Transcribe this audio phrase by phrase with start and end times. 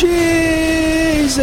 [0.00, 1.40] Jesus.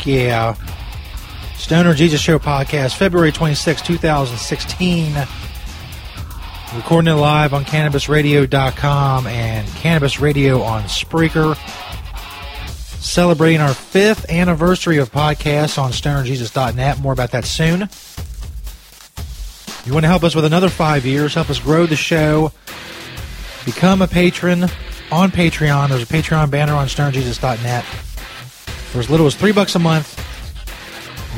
[0.00, 0.54] Fuck yeah.
[1.56, 5.14] Stoner Jesus Show podcast, February 26, 2016.
[6.74, 11.56] Recording it live on CannabisRadio.com and Cannabis Radio on Spreaker.
[12.98, 17.00] Celebrating our fifth anniversary of podcasts on StonerJesus.net.
[17.00, 17.88] More about that soon.
[19.84, 22.52] You want to help us with another five years, help us grow the show,
[23.64, 24.64] become a patron
[25.10, 25.88] on Patreon.
[25.88, 27.84] There's a Patreon banner on StonerJesus.net
[28.90, 30.16] for as little as three bucks a month.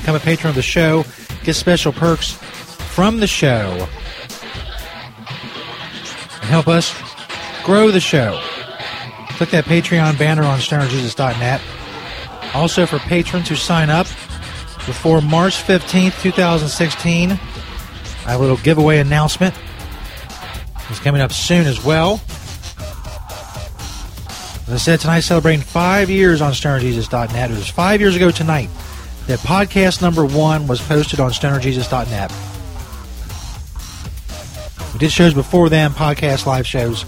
[0.01, 1.05] Become a patron of the show,
[1.45, 3.89] get special perks from the show,
[6.41, 6.95] and help us
[7.63, 8.41] grow the show.
[9.37, 11.61] Click that Patreon banner on StonerJesus.net.
[12.55, 14.07] Also, for patrons who sign up
[14.87, 17.37] before March 15th, 2016, I
[18.31, 19.55] have a little giveaway announcement.
[20.91, 22.21] It's coming up soon as well.
[24.73, 27.51] As I said, tonight celebrating five years on StonerJesus.net.
[27.51, 28.71] It was five years ago tonight
[29.27, 32.33] that podcast number one was posted on StonerJesus.net.
[34.95, 37.05] We did shows before then, podcast live shows,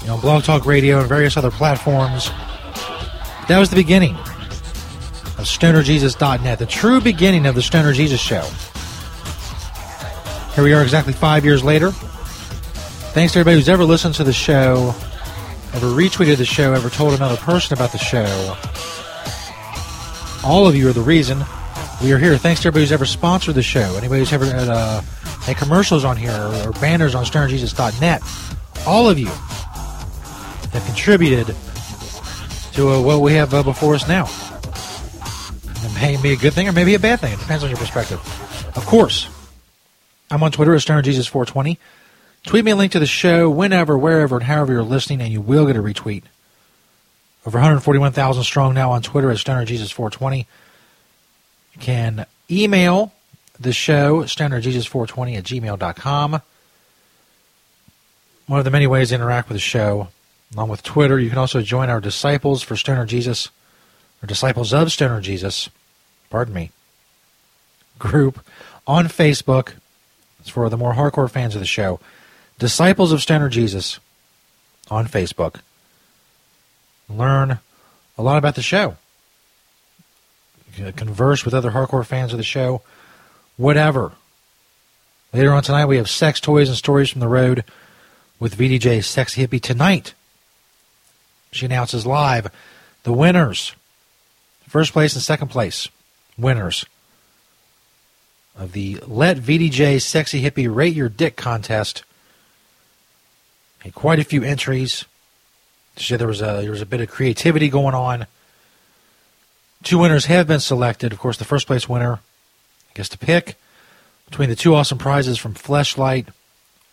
[0.00, 2.30] you know, Blog Talk Radio and various other platforms.
[3.48, 8.48] That was the beginning of StonerJesus.net, the true beginning of the Stoner Jesus Show.
[10.54, 11.90] Here we are exactly five years later.
[13.10, 14.94] Thanks to everybody who's ever listened to the show
[15.74, 18.56] ever retweeted the show, ever told another person about the show.
[20.44, 21.44] All of you are the reason
[22.02, 22.36] we are here.
[22.38, 25.00] Thanks to everybody who's ever sponsored the show, anybody who's ever had, uh,
[25.42, 28.22] had commercials on here or, or banners on StonerJesus.net.
[28.86, 31.54] All of you have contributed
[32.74, 34.26] to uh, what we have uh, before us now.
[35.84, 37.32] It may be a good thing or maybe a bad thing.
[37.32, 38.20] It depends on your perspective.
[38.76, 39.28] Of course,
[40.30, 41.78] I'm on Twitter at StonerJesus420.
[42.48, 45.42] Tweet me a link to the show whenever, wherever, and however you're listening, and you
[45.42, 46.22] will get a retweet.
[47.44, 50.46] Over 141,000 strong now on Twitter at StonerJesus420.
[51.74, 53.12] You can email
[53.60, 56.40] the show, StonerJesus420 at gmail.com.
[58.46, 60.08] One of the many ways to interact with the show,
[60.54, 63.50] along with Twitter, you can also join our Disciples for Stoner Jesus,
[64.22, 65.68] or Disciples of Stoner Jesus,
[66.30, 66.70] pardon me,
[67.98, 68.42] group
[68.86, 69.74] on Facebook.
[70.40, 72.00] It's for the more hardcore fans of the show.
[72.58, 74.00] Disciples of Stoner Jesus
[74.90, 75.60] on Facebook.
[77.08, 77.58] learn
[78.16, 78.96] a lot about the show,
[80.96, 82.82] converse with other hardcore fans of the show,
[83.56, 84.12] whatever.
[85.32, 87.64] Later on tonight, we have sex, toys, and stories from the road
[88.40, 90.14] with VDJ Sexy Hippie tonight.
[91.52, 92.50] She announces live
[93.04, 93.74] the winners,
[94.68, 95.88] first place and second place
[96.36, 96.84] winners
[98.56, 102.02] of the Let VDJ Sexy Hippie Rate Your Dick contest.
[103.80, 105.04] Had quite a few entries.
[105.96, 108.26] So there was a there was a bit of creativity going on.
[109.82, 111.12] Two winners have been selected.
[111.12, 112.20] Of course, the first place winner
[112.94, 113.56] gets to pick
[114.28, 116.28] between the two awesome prizes from Fleshlight.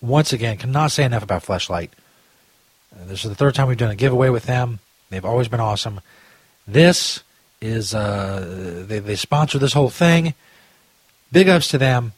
[0.02, 1.90] Once again, cannot say enough about Fleshlight.
[2.94, 4.80] Uh, this is the third time we've done a giveaway with them.
[5.10, 6.02] They've always been awesome.
[6.68, 7.24] This
[7.62, 10.34] is uh, they, they sponsor this whole thing.
[11.32, 12.14] Big ups to them.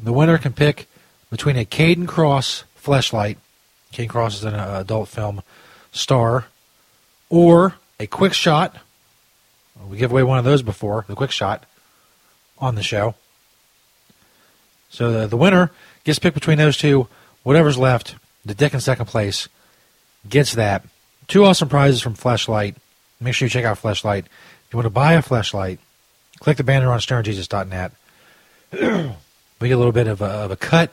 [0.00, 0.88] The winner can pick
[1.30, 3.36] between a Kayden Cross Fleshlight.
[3.94, 5.42] Kayden Cross is an uh, adult film
[5.92, 6.46] star,
[7.30, 8.76] or a quick shot.
[9.88, 11.64] We give away one of those before, the quick shot,
[12.58, 13.14] on the show.
[14.90, 15.70] So the, the winner
[16.02, 17.06] gets picked between those two.
[17.44, 19.48] Whatever's left, the dick in second place
[20.28, 20.84] gets that.
[21.28, 22.74] Two awesome prizes from Fleshlight.
[23.20, 24.26] Make sure you check out Fleshlight.
[24.26, 25.78] If you want to buy a Fleshlight,
[26.40, 27.92] click the banner on stonerjesus.net.
[28.72, 30.92] we get a little bit of a, of a cut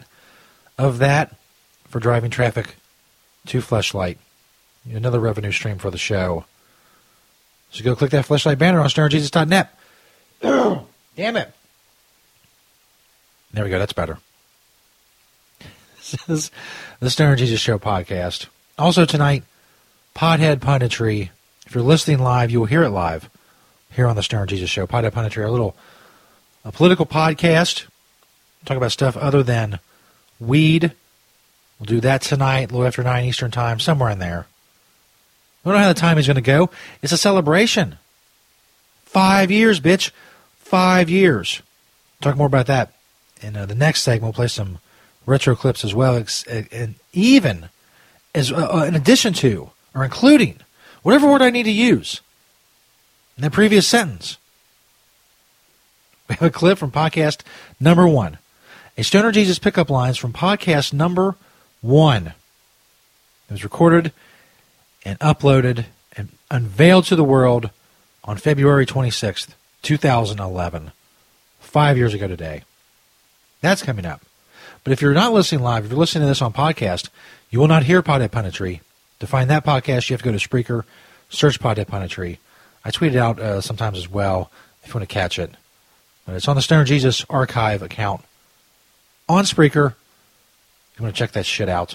[0.78, 1.36] of that
[1.88, 2.76] for driving traffic
[3.48, 4.18] to Fleshlight.
[4.90, 6.46] Another revenue stream for the show.
[7.72, 9.74] So go click that Fleshlight banner on stonerjesus.net.
[10.42, 11.54] Damn it.
[13.54, 13.80] There we go.
[13.80, 14.18] That's better.
[16.28, 16.52] This is
[17.00, 18.48] the Jesus Show podcast.
[18.78, 19.44] Also tonight,
[20.14, 21.30] Pothead Punditry.
[21.66, 23.30] If you're listening live, you will hear it live
[23.92, 24.86] here on the Stoner Jesus Show.
[24.88, 25.76] Pothead Punditry, our little
[26.66, 27.86] a political podcast.
[28.66, 29.80] Talk about stuff other than
[30.40, 30.92] weed.
[31.82, 34.46] We'll do that tonight, a little after 9 Eastern Time, somewhere in there.
[35.64, 36.70] We don't know how the time is going to go.
[37.02, 37.98] It's a celebration.
[39.04, 40.12] Five years, bitch.
[40.60, 41.64] Five years.
[42.22, 42.94] Talk more about that
[43.42, 44.26] in uh, the next segment.
[44.26, 44.78] We'll play some
[45.26, 47.70] retro clips as well, and even
[48.36, 50.58] as uh, uh, in addition to or including
[51.02, 52.22] whatever word I need to use
[53.38, 54.38] in the previous sentence.
[56.30, 57.42] We have a clip from podcast
[57.80, 58.38] number one.
[59.00, 61.36] A Stoner Jesus pickup lines from podcast number
[61.82, 62.28] one.
[62.28, 64.12] It was recorded
[65.04, 65.86] and uploaded
[66.16, 67.70] and unveiled to the world
[68.24, 69.50] on February 26th,
[69.82, 70.92] 2011.
[71.60, 72.64] Five years ago today.
[73.62, 74.22] That's coming up.
[74.84, 77.10] But if you're not listening live, if you're listening to this on podcast,
[77.50, 78.82] you will not hear Pothead Punditry.
[79.20, 80.84] To find that podcast, you have to go to Spreaker,
[81.30, 82.38] search Pothead Punditry.
[82.84, 84.52] I tweet it out uh, sometimes as well
[84.84, 85.52] if you want to catch it.
[86.26, 88.22] But it's on the Stoner Jesus archive account
[89.30, 89.96] on Spreaker.
[90.98, 91.94] You want to check that shit out.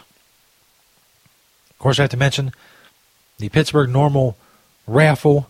[1.70, 2.52] Of course, I have to mention
[3.38, 4.36] the Pittsburgh Normal
[4.86, 5.48] raffle.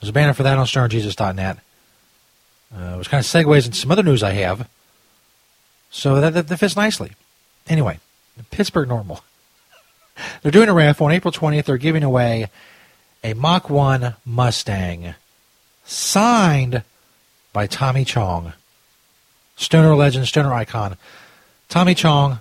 [0.00, 1.58] There's a banner for that on stonerjesus.net.
[2.74, 4.68] Uh, which kind of segues into some other news I have.
[5.90, 7.12] So that, that, that fits nicely.
[7.66, 7.98] Anyway,
[8.50, 9.22] Pittsburgh Normal.
[10.42, 11.64] They're doing a raffle on April 20th.
[11.64, 12.50] They're giving away
[13.24, 15.14] a Mach 1 Mustang
[15.84, 16.82] signed
[17.52, 18.52] by Tommy Chong.
[19.56, 20.96] Stoner legend, stoner icon.
[21.68, 22.40] Tommy Chong.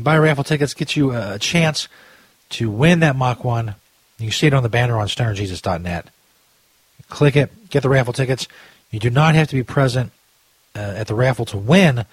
[0.00, 1.86] You buy raffle tickets, get you a chance
[2.48, 3.74] to win that Mach 1.
[4.18, 6.06] You see it on the banner on stonerjesus.net.
[7.10, 8.48] Click it, get the raffle tickets.
[8.90, 10.12] You do not have to be present
[10.74, 12.06] uh, at the raffle to win,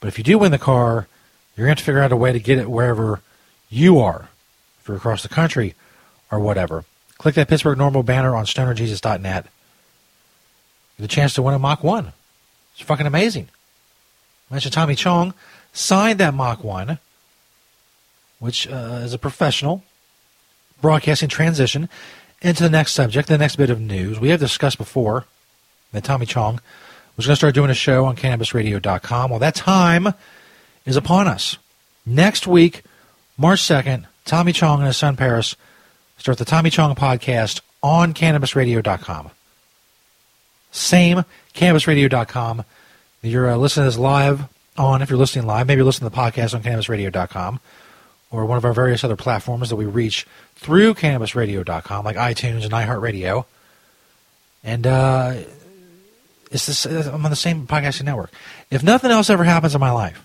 [0.00, 1.06] but if you do win the car,
[1.54, 3.20] you're going to, to figure out a way to get it wherever
[3.68, 4.30] you are,
[4.80, 5.74] if you're across the country
[6.32, 6.86] or whatever.
[7.18, 9.44] Click that Pittsburgh Normal banner on stonerjesus.net.
[10.96, 12.10] Get a chance to win a Mach 1.
[12.72, 13.50] It's fucking amazing.
[14.50, 15.34] I mentioned Tommy Chong
[15.74, 16.98] signed that Mach 1,
[18.38, 19.82] which uh, is a professional
[20.80, 21.88] broadcasting transition
[22.40, 24.20] into the next subject, the next bit of news.
[24.20, 25.24] We have discussed before
[25.92, 26.60] that Tommy Chong
[27.16, 29.30] was going to start doing a show on CannabisRadio.com.
[29.30, 30.14] Well, that time
[30.86, 31.58] is upon us.
[32.06, 32.82] Next week,
[33.36, 35.56] March 2nd, Tommy Chong and his son Paris
[36.16, 39.30] start the Tommy Chong podcast on CannabisRadio.com.
[40.70, 42.64] Same CannabisRadio.com.
[43.22, 44.44] You're uh, listening to this live
[44.76, 47.60] on, if you're listening live, maybe you're listening to the podcast on CannabisRadio.com
[48.30, 52.72] or one of our various other platforms that we reach through CannabisRadio.com, like iTunes and
[52.72, 53.44] iHeartRadio.
[54.62, 55.34] And uh,
[56.50, 58.30] it's this, I'm on the same podcasting network.
[58.70, 60.24] If nothing else ever happens in my life,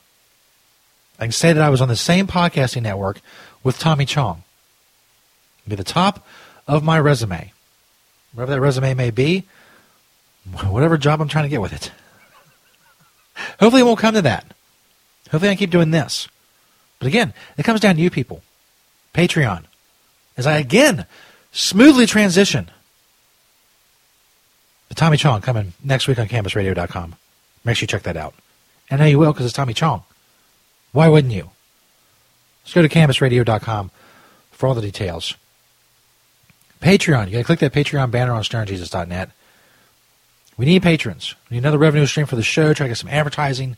[1.20, 3.22] I can say that I was on the same podcasting network
[3.64, 4.44] with Tommy Chong.
[5.68, 6.26] Be the top
[6.68, 7.54] of my resume.
[8.34, 9.44] Whatever that resume may be,
[10.68, 11.92] whatever job I'm trying to get with it.
[13.60, 14.46] Hopefully it won't come to that.
[15.32, 16.28] Hopefully I keep doing this.
[17.04, 18.42] But again, it comes down to you people.
[19.14, 19.66] Patreon.
[20.38, 21.06] As I again
[21.52, 22.72] smoothly transition
[24.88, 27.16] to Tommy Chong coming next week on CannabisRadio.com.
[27.66, 28.34] Make sure you check that out.
[28.90, 30.04] And now you will because it's Tommy Chong.
[30.94, 31.50] Why wouldn't you?
[32.64, 33.92] Let's go to CannabisRadio.com
[34.52, 35.36] for all the details.
[36.82, 37.26] Patreon.
[37.26, 39.30] You got to click that Patreon banner on StonerJesus.net.
[40.56, 41.36] We need patrons.
[41.50, 42.74] We need another revenue stream for the show.
[42.74, 43.76] Try to get some advertising.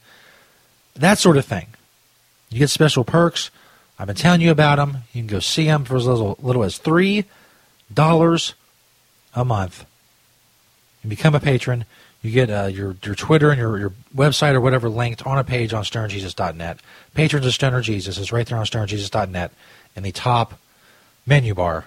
[0.96, 1.70] That sort of thing.
[2.56, 3.52] You get special perks.
[4.00, 5.00] I've been telling you about them.
[5.12, 7.26] You can go see them for as little, little as $3
[9.36, 9.86] a month.
[11.04, 11.84] You become a patron.
[12.22, 15.44] You get uh, your, your Twitter and your, your website or whatever linked on a
[15.44, 16.80] page on stonerjesus.net.
[17.14, 19.52] Patrons of Stoner Jesus is right there on stonerjesus.net
[19.98, 20.54] in the top
[21.28, 21.84] menu bar.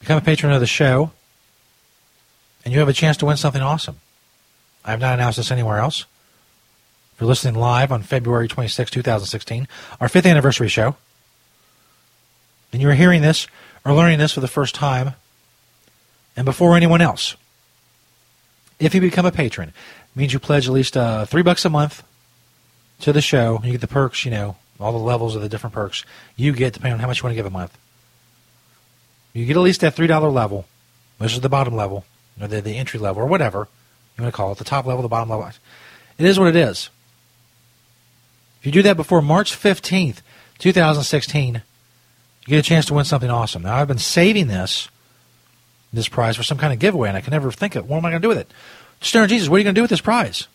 [0.00, 1.12] Become a patron of the show,
[2.66, 3.96] and you have a chance to win something awesome.
[4.84, 6.04] I have not announced this anywhere else.
[7.18, 9.66] You're listening live on February 26, 2016,
[10.00, 10.94] our fifth anniversary show,
[12.72, 13.48] and you're hearing this
[13.84, 15.14] or learning this for the first time,
[16.36, 17.36] and before anyone else,
[18.78, 19.72] if you become a patron,
[20.14, 22.04] means you pledge at least uh, three bucks a month
[23.00, 23.60] to the show.
[23.64, 26.04] You get the perks, you know, all the levels of the different perks
[26.36, 27.76] you get depending on how much you want to give a month.
[29.32, 30.66] You get at least that three dollar level,
[31.18, 32.04] which is the bottom level,
[32.40, 33.66] or the, the entry level, or whatever
[34.16, 35.50] you want to call it, the top level, the bottom level.
[36.16, 36.90] It is what it is.
[38.60, 40.20] If you do that before March 15th,
[40.58, 41.60] 2016, you
[42.46, 43.62] get a chance to win something awesome.
[43.62, 44.88] Now, I've been saving this
[45.92, 48.04] this prize for some kind of giveaway, and I can never think of what am
[48.04, 48.52] I going to do with it.
[49.00, 50.48] Stoner Jesus, what are you going to do with this prize?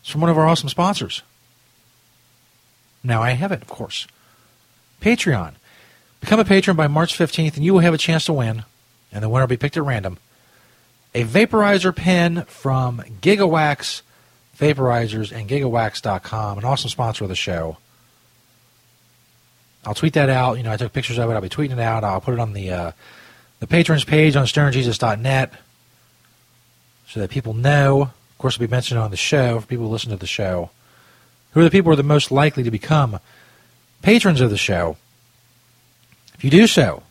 [0.00, 1.22] It's from one of our awesome sponsors.
[3.02, 4.06] Now I have it, of course.
[5.00, 5.54] Patreon.
[6.20, 8.64] Become a patron by March 15th, and you will have a chance to win,
[9.10, 10.18] and the winner will be picked at random.
[11.14, 14.02] A vaporizer pen from Gigawax
[14.60, 17.78] Vaporizers and Gigawax.com, an awesome sponsor of the show.
[19.84, 20.58] I'll tweet that out.
[20.58, 21.32] You know, I took pictures of it.
[21.32, 22.04] I'll be tweeting it out.
[22.04, 22.92] I'll put it on the uh,
[23.60, 25.52] the patrons page on stonerjesus.net
[27.08, 28.02] so that people know.
[28.02, 30.70] Of course, it'll be mentioned on the show for people who listen to the show.
[31.52, 33.18] Who are the people who are the most likely to become
[34.02, 34.96] patrons of the show?
[36.34, 37.02] If you do so,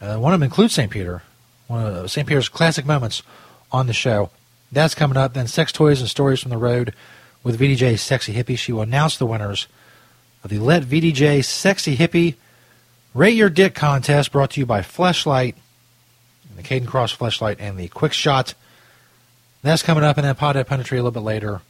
[0.00, 0.90] Uh, one of them includes St.
[0.90, 1.22] Peter,
[1.66, 2.26] one of St.
[2.26, 3.22] Peter's classic moments
[3.72, 4.30] on the show.
[4.72, 5.34] That's coming up.
[5.34, 6.94] Then Sex Toys and Stories from the Road
[7.42, 8.58] with VDJ Sexy Hippie.
[8.58, 9.66] She will announce the winners
[10.42, 12.36] of the Let VDJ Sexy Hippie
[13.14, 15.54] Rate Your Dick contest brought to you by Fleshlight,
[16.56, 18.54] the Kayden Cross Fleshlight, and the Quick Shot.
[19.62, 21.60] That's coming up, and then Pod Punditry a little bit later.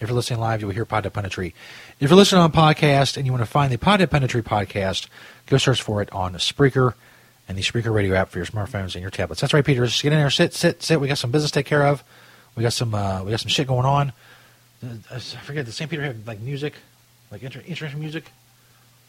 [0.00, 1.52] If you're listening live, you will hear Pod Punditry.
[2.00, 5.08] If you're listening on podcast and you want to find the Pod Punditry podcast,
[5.46, 6.94] go search for it on Spreaker
[7.52, 9.42] and the Spreaker radio app for your smartphones and your tablets.
[9.42, 9.84] That's right, Peter.
[9.84, 10.98] Just get in there, sit, sit, sit.
[10.98, 12.02] We got some business to take care of.
[12.56, 14.14] We got some, uh, we got some shit going on.
[14.82, 15.66] Uh, I forget.
[15.66, 15.90] Does St.
[15.90, 16.72] Peter have like music,
[17.30, 18.24] like inter- interesting music?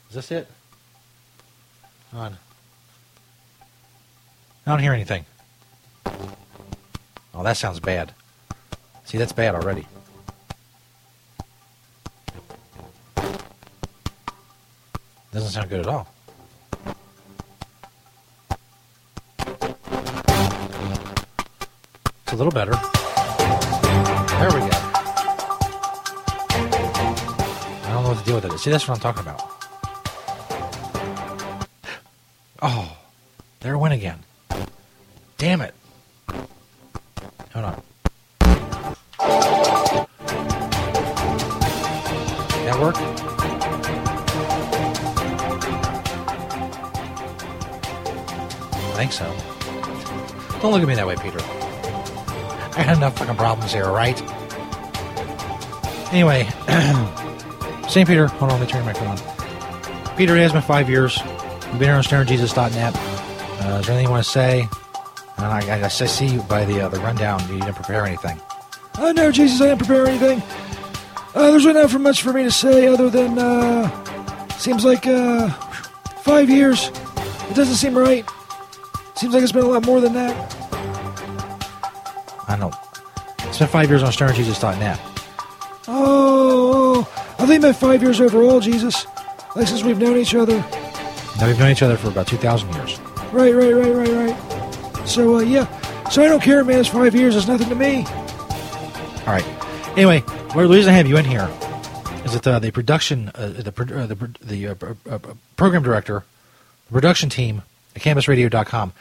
[0.09, 0.47] Is this it?
[2.11, 2.37] on.
[4.67, 5.25] I don't hear anything.
[7.33, 8.13] Oh, that sounds bad.
[9.05, 9.87] See, that's bad already.
[15.31, 16.13] Doesn't sound good at all.
[22.33, 22.71] A little better.
[22.71, 24.77] There we go.
[27.83, 28.57] I don't know what to deal with it.
[28.57, 29.41] See, that's what I'm talking about.
[32.61, 32.97] Oh,
[33.59, 34.19] there it went again.
[35.37, 35.75] Damn it.
[37.53, 37.83] Hold on.
[42.65, 42.95] That work?
[48.75, 49.25] I think so.
[50.61, 51.62] Don't look at me that way, Peter.
[52.75, 54.19] I had enough fucking problems here, right?
[56.11, 56.47] Anyway,
[57.89, 58.07] St.
[58.07, 60.17] Peter, hold on, let me turn your microphone on.
[60.17, 61.17] Peter, it has been five years.
[61.17, 62.95] You've been here on stonerjesus.net.
[62.95, 64.67] Uh, is there anything you want to say?
[65.37, 68.39] And I, I, I see you by the uh, the rundown you didn't prepare anything.
[68.95, 70.41] Uh, no, Jesus, I didn't prepare anything.
[71.33, 75.07] Uh, there's really not for much for me to say other than uh, seems like
[75.07, 75.49] uh,
[76.21, 76.89] five years.
[77.49, 78.27] It doesn't seem right.
[79.15, 80.62] Seems like it's been a lot more than that.
[82.53, 82.71] I know.
[83.39, 84.99] It's been five years on stonerjesus.net.
[85.87, 87.07] Oh,
[87.39, 89.07] I think about five years overall, Jesus.
[89.55, 90.57] Like since we've known each other.
[91.39, 92.99] Now we've known each other for about 2,000 years.
[93.31, 95.07] Right, right, right, right, right.
[95.07, 95.65] So, uh, yeah.
[96.09, 96.79] So I don't care, man.
[96.79, 97.35] It's five years.
[97.35, 98.05] It's nothing to me.
[98.05, 99.45] All right.
[99.97, 101.49] Anyway, the reason I have you in here
[102.23, 104.75] is that uh, the production, uh, the uh, the, the uh,
[105.09, 105.19] uh,
[105.57, 106.23] program director,
[106.87, 107.63] the production team
[107.95, 108.93] at CannabisRadio.com,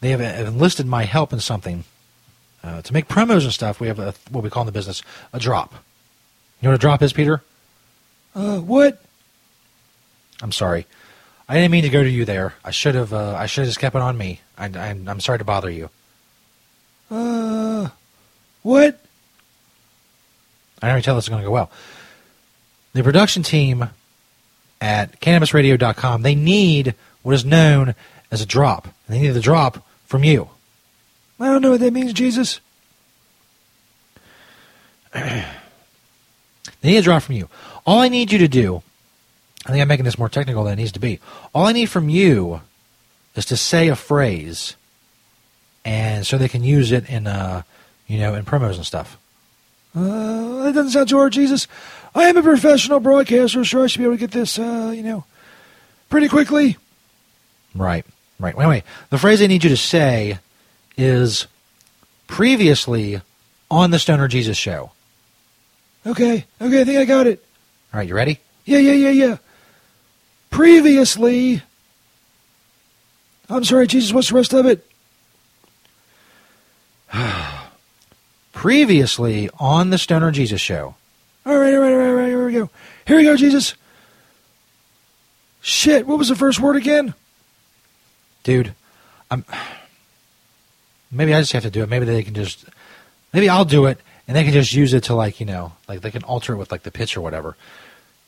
[0.00, 1.84] they have enlisted my help in something
[2.62, 3.80] uh, to make promos and stuff.
[3.80, 5.72] We have a, what we call in the business a drop.
[6.60, 7.42] You know what a drop is, Peter?
[8.34, 9.02] Uh, what?
[10.42, 10.86] I'm sorry.
[11.48, 12.54] I didn't mean to go to you there.
[12.64, 13.12] I should have.
[13.12, 14.40] Uh, I should have just kept it on me.
[14.56, 15.88] I, I'm sorry to bother you.
[17.10, 17.88] Uh,
[18.62, 19.00] what?
[20.82, 21.70] I already tell this is going to go well.
[22.92, 23.88] The production team
[24.80, 27.94] at CannabisRadio.com they need what is known
[28.30, 28.84] as a drop.
[28.84, 30.50] And they need the drop from you.
[31.40, 32.60] I don't know what that means, Jesus.
[35.12, 35.44] They
[36.82, 37.48] need a draw from you.
[37.86, 38.82] All I need you to do,
[39.66, 41.20] I think I'm making this more technical than it needs to be.
[41.54, 42.60] All I need from you
[43.34, 44.76] is to say a phrase,
[45.84, 47.62] and so they can use it in, uh,
[48.06, 49.16] you know, in promos and stuff.
[49.94, 51.66] Uh, that doesn't sound too hard, Jesus.
[52.14, 55.02] I am a professional broadcaster, so I should be able to get this, uh, you
[55.02, 55.24] know,
[56.10, 56.76] pretty quickly.
[57.74, 58.04] Right,
[58.38, 58.56] right.
[58.56, 60.38] Anyway, the phrase I need you to say
[60.98, 61.46] is
[62.26, 63.22] previously
[63.70, 64.90] on the Stoner Jesus show.
[66.04, 67.44] Okay, okay, I think I got it.
[67.94, 68.40] All right, you ready?
[68.64, 69.36] Yeah, yeah, yeah, yeah.
[70.50, 71.62] Previously.
[73.48, 74.84] I'm sorry, Jesus, what's the rest of it?
[78.52, 80.96] Previously on the Stoner Jesus show.
[81.46, 82.70] All right, all right, all right, all right, here we go.
[83.06, 83.74] Here we go, Jesus.
[85.60, 87.14] Shit, what was the first word again?
[88.42, 88.74] Dude,
[89.30, 89.44] I'm
[91.10, 91.88] maybe I just have to do it.
[91.88, 92.64] Maybe they can just
[93.32, 96.02] maybe I'll do it and they can just use it to like, you know, like
[96.02, 97.56] they can alter it with like the pitch or whatever.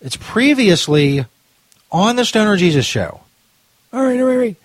[0.01, 1.27] It's previously
[1.93, 3.21] on the Stoner Jesus show.
[3.93, 4.57] All right, all right, all right.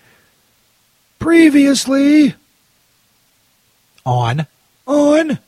[1.18, 2.34] Previously
[4.04, 4.46] On
[4.86, 5.38] on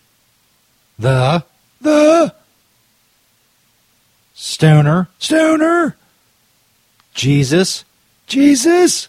[0.99, 1.45] the
[1.81, 2.35] the
[4.35, 5.97] Stoner Stoner
[7.15, 7.85] Jesus
[8.27, 9.09] Jesus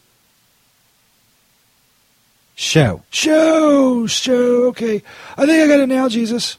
[2.59, 3.01] show.
[3.09, 4.67] show show.
[4.67, 5.01] Okay,
[5.37, 6.57] I think I got it now, Jesus.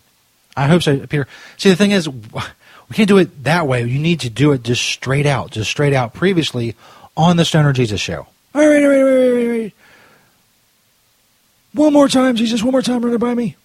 [0.57, 1.27] I hope so, Peter.
[1.57, 3.85] See, the thing is, we can't do it that way.
[3.85, 6.15] You need to do it just straight out, just straight out.
[6.15, 6.75] Previously
[7.17, 8.27] on the Stoner Jesus show.
[8.55, 9.73] All right, all right, all right, all right, all right.
[11.73, 12.63] One more time, Jesus.
[12.63, 13.57] One more time, run it by me.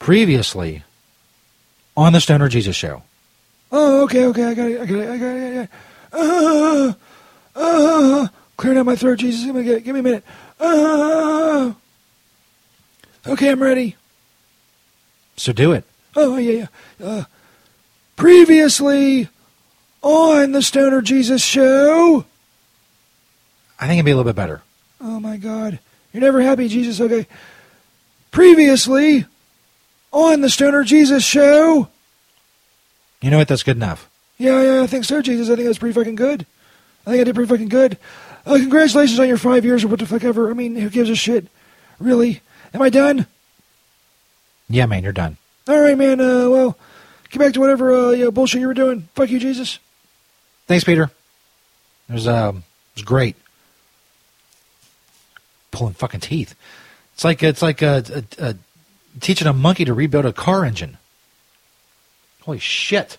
[0.00, 0.82] Previously
[1.96, 3.02] on the Stoner Jesus show.
[3.70, 5.70] Oh, okay, okay, I got it, I got it, I got it, I got it.
[6.14, 6.92] Uh,
[7.54, 9.44] uh, clearing out my throat, Jesus.
[9.44, 10.24] Give me, a- give me a minute.
[10.60, 11.72] Uh,
[13.26, 13.96] okay, I'm ready.
[15.36, 15.84] So do it.
[16.14, 16.66] Oh, yeah,
[17.00, 17.06] yeah.
[17.06, 17.24] Uh,
[18.16, 19.28] previously
[20.02, 22.24] on the Stoner Jesus show.
[23.80, 24.62] I think it'd be a little bit better.
[25.00, 25.80] Oh, my God.
[26.12, 27.00] You're never happy, Jesus.
[27.00, 27.26] Okay.
[28.30, 29.26] Previously
[30.12, 31.88] on the Stoner Jesus show.
[33.20, 33.48] You know what?
[33.48, 34.08] That's good enough.
[34.38, 35.48] Yeah, yeah, I think so, Jesus.
[35.48, 36.46] I think that's pretty fucking good.
[37.06, 37.96] I think I did pretty fucking good.
[38.44, 40.50] Uh, congratulations on your five years or what the fuck ever.
[40.50, 41.46] I mean, who gives a shit?
[41.98, 42.40] Really?
[42.74, 43.26] Am I done?
[44.68, 45.36] Yeah, man, you're done.
[45.68, 46.20] All right, man.
[46.20, 46.78] Uh, well,
[47.30, 49.08] get back to whatever uh, you know, bullshit you were doing.
[49.14, 49.78] Fuck you, Jesus.
[50.66, 51.10] Thanks, Peter.
[52.08, 53.36] It was um, it was great.
[55.70, 56.54] Pulling fucking teeth.
[57.14, 58.52] It's like it's like uh, uh, uh,
[59.20, 60.98] teaching a monkey to rebuild a car engine.
[62.42, 63.18] Holy shit.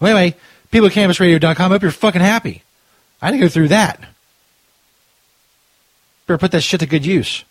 [0.00, 0.36] Well, anyway,
[0.70, 2.62] people at CannabisRadio.com, hope you're fucking happy.
[3.20, 4.00] I to go through that.
[6.26, 7.44] Better put that shit to good use.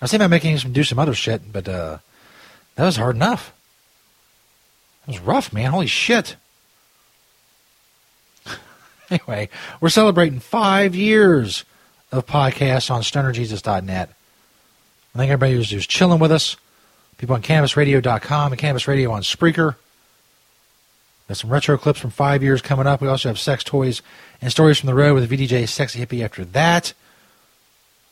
[0.00, 1.98] I was thinking about making some do some other shit, but uh,
[2.74, 3.52] that was hard enough.
[5.06, 5.70] That was rough, man.
[5.70, 6.36] Holy shit.
[9.10, 9.48] anyway,
[9.80, 11.64] we're celebrating five years
[12.10, 14.10] of podcasts on stonerjesus.net.
[15.14, 16.56] I think everybody who's just chilling with us.
[17.18, 19.76] People on CannabisRadio.com and Cannabis Radio on Spreaker.
[21.32, 23.00] Got some retro clips from five years coming up.
[23.00, 24.02] We also have sex toys
[24.42, 26.92] and stories from the road with VDJ Sexy Hippie after that.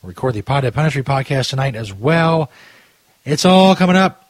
[0.01, 2.49] We'll record the Pod Punditry podcast tonight as well.
[3.23, 4.27] It's all coming up.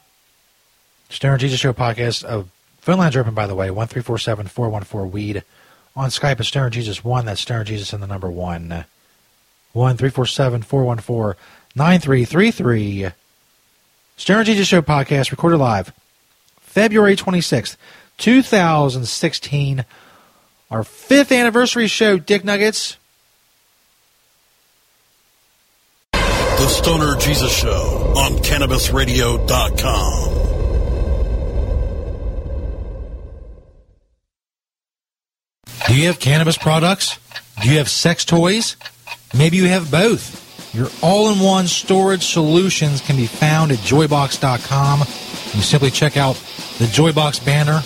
[1.08, 2.22] Stoner Jesus Show podcast.
[2.30, 2.44] Uh,
[2.82, 5.42] phone lines are open, by the way, 1347 414 Weed.
[5.96, 7.24] On Skype, it's Stoner Jesus 1.
[7.24, 8.68] That's Stoner Jesus and the number 1.
[9.72, 11.42] 1347 414
[11.74, 13.08] 9333.
[14.18, 15.94] Stoner Jesus Show podcast recorded live
[16.60, 17.76] February 26th,
[18.18, 19.84] 2016,
[20.70, 22.98] our fifth anniversary show, Dick Nuggets.
[26.12, 30.42] The Stoner Jesus Show on CannabisRadio.com.
[35.88, 37.18] Do you have cannabis products?
[37.60, 38.76] Do you have sex toys?
[39.36, 40.74] Maybe you have both.
[40.74, 45.00] Your all in one storage solutions can be found at joybox.com.
[45.00, 46.36] You simply check out
[46.78, 47.82] the Joybox banner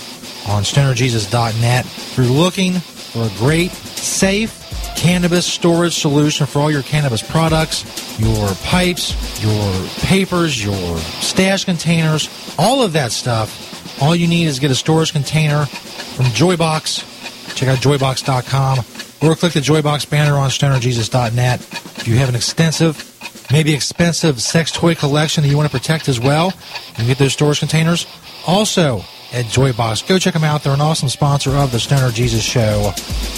[0.49, 1.85] on stonerjesus.net.
[1.85, 4.63] If you're looking for a great, safe
[4.97, 7.85] cannabis storage solution for all your cannabis products,
[8.19, 12.29] your pipes, your papers, your stash containers,
[12.59, 17.15] all of that stuff, all you need is get a storage container from Joybox.
[17.55, 18.79] Check out joybox.com
[19.23, 21.61] or click the Joybox banner on stonerjesus.net.
[21.61, 26.09] If you have an extensive, maybe expensive sex toy collection that you want to protect
[26.09, 26.53] as well,
[26.99, 28.07] you get those storage containers.
[28.47, 29.03] Also
[29.37, 30.65] at Joybox, go check them out.
[30.65, 32.93] They're an awesome sponsor of the Stoner Jesus Show.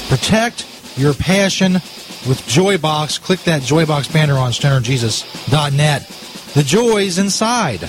[0.08, 0.64] Protect
[0.96, 3.20] your passion with Joybox.
[3.20, 6.06] Click that Joybox banner on stonerjesus.net.
[6.54, 7.80] The joy's inside.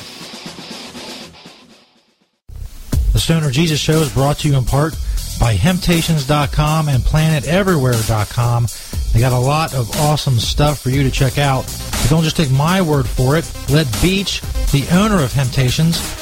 [3.14, 4.94] The Stoner Jesus Show is brought to you in part
[5.40, 8.68] by Hemptations.com and PlanetEverywhere.com.
[9.14, 11.64] They got a lot of awesome stuff for you to check out.
[11.64, 13.52] But don't just take my word for it.
[13.70, 14.42] Let Beach,
[14.72, 16.19] the owner of Hemptations,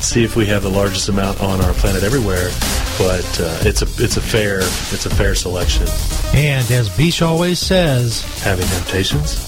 [0.00, 2.50] see if we have the largest amount on our planet everywhere.
[2.98, 5.86] But uh, it's a it's a fair it's a fair selection.
[6.34, 9.44] And as Beach always says, having temptations.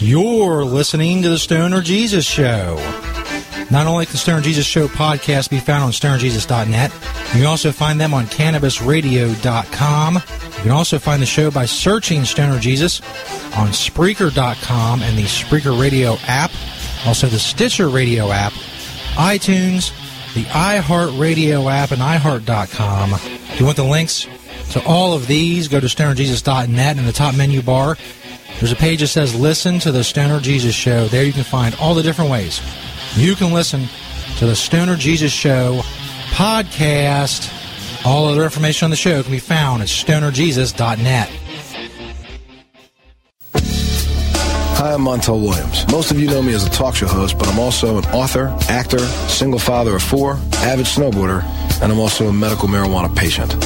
[0.00, 2.76] You're listening to the Stoner Jesus Show.
[3.70, 6.92] Not only can the Stoner Jesus Show podcast be found on stonerjesus.net,
[7.34, 10.22] you can also find them on cannabisradio.com.
[10.58, 13.00] You can also find the show by searching Stoner Jesus
[13.56, 16.50] on Spreaker.com and the Spreaker Radio app,
[17.06, 18.52] also the Stitcher Radio app,
[19.14, 19.92] iTunes,
[20.34, 23.14] the iHeartRadio app, and iHeart.com.
[23.14, 24.26] If you want the links
[24.72, 27.96] to all of these, go to stonerjesus.net in the top menu bar.
[28.58, 31.06] There's a page that says Listen to the Stoner Jesus Show.
[31.06, 32.60] There you can find all the different ways
[33.16, 33.88] you can listen
[34.38, 35.80] to the Stoner Jesus Show
[36.30, 37.57] podcast.
[38.04, 41.28] All other information on the show can be found at stonerjesus.net.
[44.80, 45.90] Hi, I'm Montel Williams.
[45.90, 48.56] Most of you know me as a talk show host, but I'm also an author,
[48.68, 51.42] actor, single father of four, avid snowboarder,
[51.82, 53.56] and I'm also a medical marijuana patient.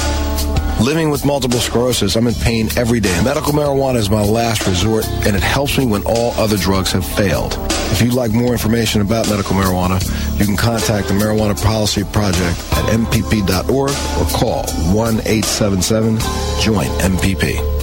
[0.81, 3.23] Living with multiple sclerosis, I'm in pain every day.
[3.23, 7.05] Medical marijuana is my last resort, and it helps me when all other drugs have
[7.05, 7.53] failed.
[7.93, 10.01] If you'd like more information about medical marijuana,
[10.39, 16.17] you can contact the Marijuana Policy Project at mpp.org or call 1 877
[16.59, 17.82] JOIN MPP.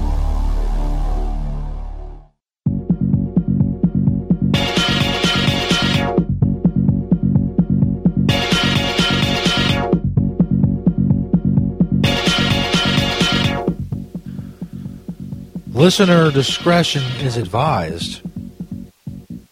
[15.81, 18.21] Listener discretion is advised.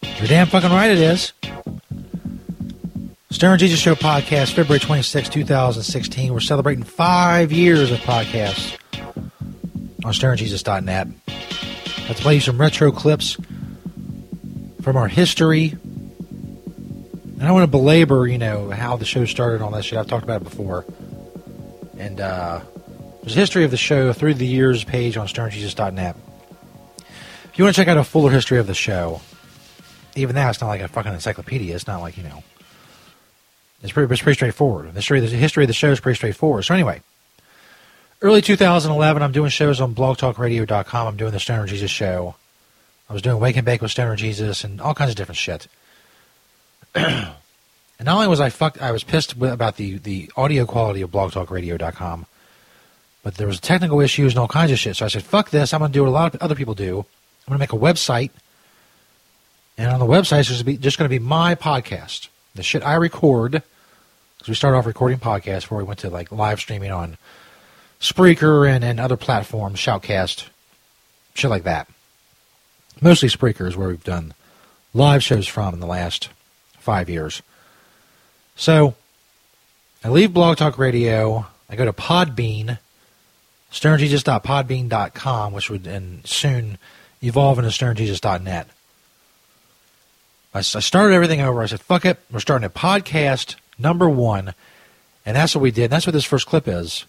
[0.00, 1.32] You're damn fucking right it is.
[3.32, 6.32] Stoner Jesus Show podcast, February 26, 2016.
[6.32, 8.78] We're celebrating five years of podcasts
[10.04, 11.08] on stonerjesus.net.
[12.06, 13.36] Let's play you some retro clips
[14.82, 15.70] from our history.
[17.40, 19.98] And I want to belabor, you know, how the show started all that shit.
[19.98, 20.84] I've talked about it before.
[21.98, 22.60] And uh,
[23.20, 26.16] there's a history of the show through the years page on stonerjesus.net.
[27.44, 29.20] If you want to check out a fuller history of the show,
[30.16, 31.74] even now it's not like a fucking encyclopedia.
[31.74, 32.42] It's not like, you know,
[33.82, 34.88] it's pretty, it's pretty straightforward.
[34.88, 36.64] The history, the history of the show is pretty straightforward.
[36.64, 37.02] So anyway,
[38.22, 41.06] early 2011, I'm doing shows on blogtalkradio.com.
[41.06, 42.36] I'm doing the Stoner Jesus show.
[43.08, 45.66] I was doing Wake and Bake with Stoner Jesus and all kinds of different shit.
[46.94, 47.34] and
[48.00, 52.26] not only was I fucked, I was pissed about the the audio quality of BlogTalkRadio.com,
[53.22, 54.96] but there was technical issues and all kinds of shit.
[54.96, 55.72] So I said, "Fuck this!
[55.72, 56.98] I'm going to do what a lot of other people do.
[56.98, 58.30] I'm going to make a website,
[59.76, 63.62] and on the website, it's just, going to be my podcast, the shit I record."
[64.38, 67.18] Because we started off recording podcasts before we went to like live streaming on
[68.00, 70.46] Spreaker and, and other platforms, Shoutcast,
[71.34, 71.88] shit like that.
[73.02, 74.32] Mostly Spreaker is where we've done
[74.94, 76.30] live shows from in the last
[76.78, 77.42] five years.
[78.56, 78.94] So
[80.02, 81.46] I leave Blog Talk Radio.
[81.68, 82.78] I go to Podbean,
[83.72, 86.78] stonerjesus.podbean.com, which would and soon
[87.22, 88.68] evolve into stonerjesus.net.
[90.52, 91.62] I started everything over.
[91.62, 92.18] I said, fuck it.
[92.30, 94.54] We're starting a podcast number one.
[95.24, 95.90] And that's what we did.
[95.90, 97.04] That's what this first clip is.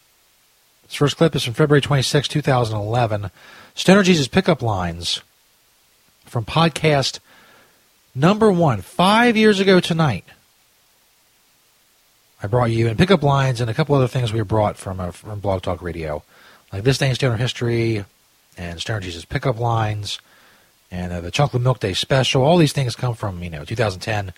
[0.84, 3.32] This first clip is from February 26, 2011.
[3.74, 5.22] Stoner Jesus pickup lines
[6.26, 7.20] from podcast
[8.14, 10.26] number one, five years ago tonight.
[12.44, 15.12] I brought you and pickup lines and a couple other things we brought from uh,
[15.12, 16.24] from Blog Talk Radio,
[16.72, 18.06] like this day in Stoner history,
[18.58, 20.20] and Stoner Jesus pickup lines,
[20.90, 22.44] and uh, the Chocolate Milk Day special.
[22.44, 24.34] All these things come from you know 2010,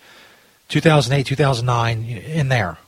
[0.68, 2.78] 2008, 2009 in there.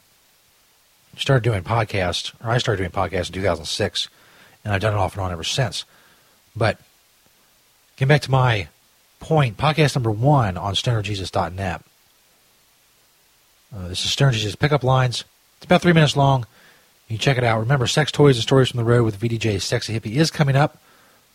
[1.16, 4.09] Started doing podcasts, or I started doing podcasts in 2006,
[4.64, 5.85] and I've done it off and on ever since.
[6.54, 6.78] But
[7.96, 8.68] getting back to my
[9.18, 11.82] point, podcast number one on stonerjesus.net.
[13.74, 15.24] Uh, this is Stoner Jesus Pickup Lines.
[15.56, 16.46] It's about three minutes long.
[17.09, 17.61] You check it out.
[17.61, 20.79] Remember, Sex Toys and Stories from the Road with VDJ Sexy Hippie is coming up.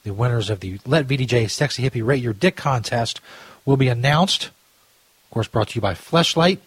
[0.04, 3.22] The winners of the Let VDJ Sexy Hippie Rate Your Dick contest
[3.66, 4.46] will be announced.
[4.46, 6.60] Of course, brought to you by Fleshlight.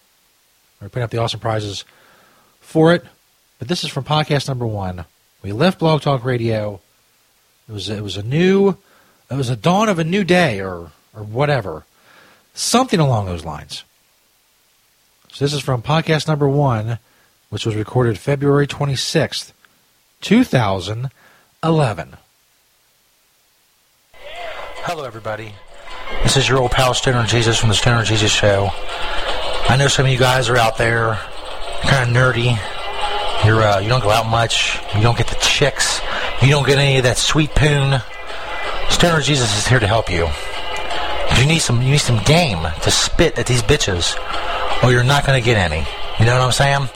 [0.80, 1.84] We're putting up the awesome prizes
[2.60, 3.04] for it.
[3.58, 5.04] But this is from podcast number one.
[5.42, 6.80] We left Blog Talk Radio.
[7.68, 8.76] It was it was a new,
[9.30, 11.84] it was a dawn of a new day, or or whatever,
[12.54, 13.84] something along those lines.
[15.32, 16.98] So this is from podcast number one,
[17.54, 19.52] which was recorded February twenty sixth,
[20.20, 21.08] two thousand
[21.62, 22.16] eleven.
[24.82, 25.54] Hello, everybody.
[26.24, 28.70] This is your old pal Stoner Jesus from the Stoner Jesus Show.
[29.68, 31.16] I know some of you guys are out there,
[31.82, 32.58] kind of nerdy.
[33.46, 34.80] You're uh, you don't go out much.
[34.96, 36.00] You don't get the chicks.
[36.42, 38.02] You don't get any of that sweet poon.
[38.90, 40.26] Stoner Jesus is here to help you.
[41.30, 44.16] If you need some you need some game to spit at these bitches,
[44.82, 45.86] or you're not going to get any.
[46.18, 46.88] You know what I'm saying?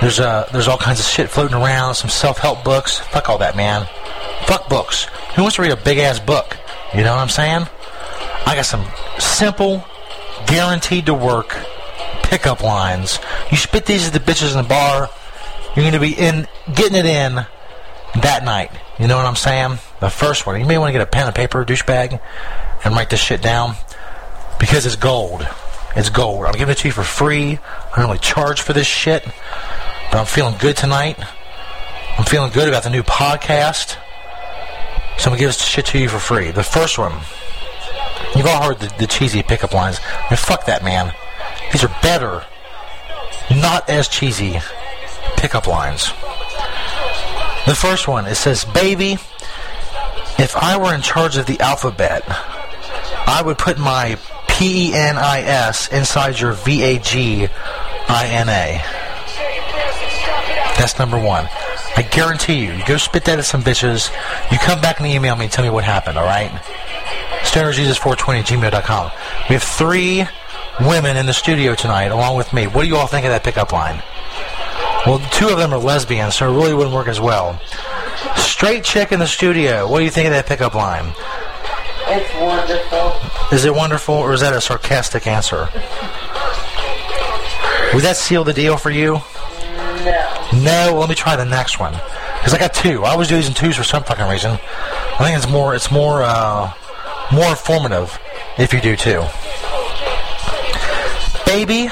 [0.00, 1.94] There's uh there's all kinds of shit floating around.
[1.94, 2.98] Some self help books.
[2.98, 3.86] Fuck all that, man.
[4.46, 5.04] Fuck books.
[5.34, 6.56] Who wants to read a big ass book?
[6.94, 7.66] You know what I'm saying?
[8.46, 8.84] I got some
[9.18, 9.84] simple,
[10.46, 11.56] guaranteed to work
[12.22, 13.18] pickup lines.
[13.50, 15.10] You spit these at the bitches in the bar,
[15.74, 17.46] you're going to be in getting it in
[18.22, 18.70] that night.
[18.98, 19.78] You know what I'm saying?
[20.00, 20.58] The first one.
[20.60, 22.20] You may want to get a pen and paper, douchebag,
[22.84, 23.74] and write this shit down
[24.58, 25.46] because it's gold.
[25.94, 26.46] It's gold.
[26.46, 27.58] I'm giving it to you for free.
[27.92, 29.24] I don't really charge for this shit,
[30.10, 31.18] but I'm feeling good tonight.
[32.18, 33.96] I'm feeling good about the new podcast.
[35.18, 36.50] So I'm gonna give this shit to you for free.
[36.50, 37.12] The first one,
[38.34, 40.00] you've all heard the, the cheesy pickup lines.
[40.02, 41.12] I mean, fuck that, man.
[41.72, 42.44] These are better,
[43.50, 44.60] not as cheesy
[45.36, 46.06] pickup lines.
[47.66, 49.14] The first one, it says, "Baby,
[50.38, 52.22] if I were in charge of the alphabet,
[53.26, 57.48] I would put my P E N I S inside your V A G
[58.08, 58.95] I N A."
[60.86, 61.48] That's number one.
[61.96, 64.08] I guarantee you, you go spit that at some bitches,
[64.52, 66.48] you come back and email me and tell me what happened, alright?
[67.42, 69.10] StonerJesus420 at gmail.com.
[69.48, 70.24] We have three
[70.80, 72.68] women in the studio tonight, along with me.
[72.68, 74.00] What do you all think of that pickup line?
[75.06, 77.60] Well, two of them are lesbians, so it really wouldn't work as well.
[78.36, 81.12] Straight chick in the studio, what do you think of that pickup line?
[82.06, 83.56] It's wonderful.
[83.56, 85.68] Is it wonderful, or is that a sarcastic answer?
[87.92, 89.20] Would that seal the deal for you?
[90.52, 90.96] No.
[90.98, 93.04] Let me try the next one because I got two.
[93.04, 94.52] I these in twos for some fucking reason.
[94.52, 96.72] I think it's more, it's more, uh,
[97.32, 98.18] more informative
[98.58, 99.22] if you do two.
[101.46, 101.88] Baby,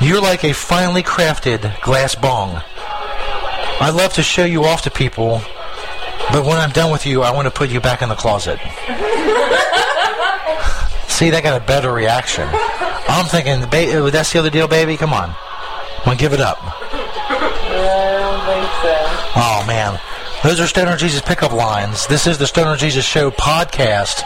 [0.00, 2.62] you're like a finely crafted glass bong.
[3.80, 5.42] I love to show you off to people,
[6.32, 8.58] but when I'm done with you, I want to put you back in the closet.
[11.08, 12.48] See, that got a better reaction.
[13.08, 14.96] I'm thinking, ba- would that seal deal, baby?
[14.96, 15.30] Come on.
[15.30, 16.58] I'm gonna give it up.
[19.42, 19.98] Oh man,
[20.42, 22.06] those are Stoner Jesus pickup lines.
[22.06, 24.22] This is the Stoner Jesus Show podcast.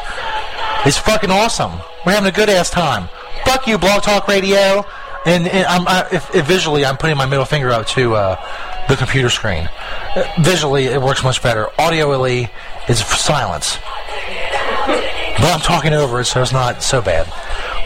[0.84, 1.70] It's fucking awesome.
[2.04, 3.08] We're having a good ass time.
[3.44, 4.84] Fuck you, Blog Talk Radio.
[5.24, 8.84] And, and I'm I, if, if visually, I'm putting my middle finger up to uh,
[8.88, 9.70] the computer screen.
[10.16, 11.66] Uh, visually, it works much better.
[11.78, 12.50] Audioally,
[12.88, 13.78] it's silence.
[15.36, 17.32] But I'm talking over it, so it's not so bad.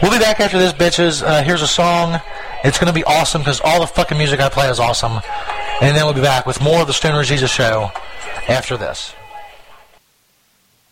[0.01, 1.21] We'll be back after this, bitches.
[1.21, 2.19] Uh, here's a song.
[2.63, 5.19] It's going to be awesome because all the fucking music I play is awesome.
[5.81, 7.91] And then we'll be back with more of the Stoner Jesus show
[8.49, 9.13] after this.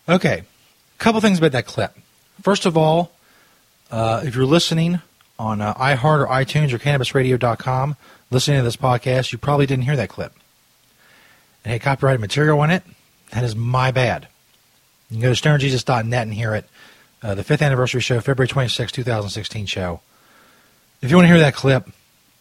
[0.08, 1.94] Okay, a couple things about that clip.
[2.40, 3.12] First of all,
[3.90, 5.00] uh, if you're listening
[5.38, 7.96] on uh, iHeart or iTunes or CannabisRadio.com,
[8.30, 10.32] listening to this podcast, you probably didn't hear that clip.
[11.66, 12.82] It had copyrighted material on it.
[13.32, 14.26] That is my bad.
[15.10, 16.66] You can go to stonerjesus.net and hear it.
[17.22, 20.00] Uh, the fifth anniversary show, February 26, 2016 show.
[21.02, 21.90] If you want to hear that clip,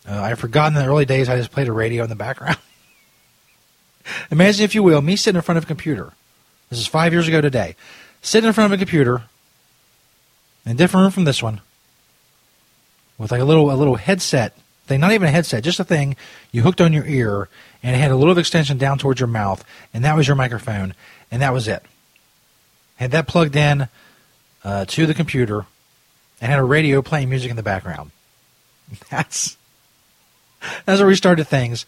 [0.07, 2.57] uh, I've forgotten in the early days I just played a radio in the background.
[4.31, 6.13] Imagine, if you will, me sitting in front of a computer.
[6.69, 7.75] This is five years ago today.
[8.21, 9.23] Sitting in front of a computer,
[10.65, 11.61] in a different room from this one,
[13.17, 14.53] with like a little a little headset
[14.85, 16.15] thing, not even a headset, just a thing
[16.51, 17.49] you hooked on your ear,
[17.83, 20.93] and it had a little extension down towards your mouth, and that was your microphone,
[21.31, 21.83] and that was it.
[22.95, 23.87] Had that plugged in
[24.63, 25.65] uh, to the computer,
[26.41, 28.11] and had a radio playing music in the background.
[29.09, 29.57] That's
[30.85, 31.85] where we started things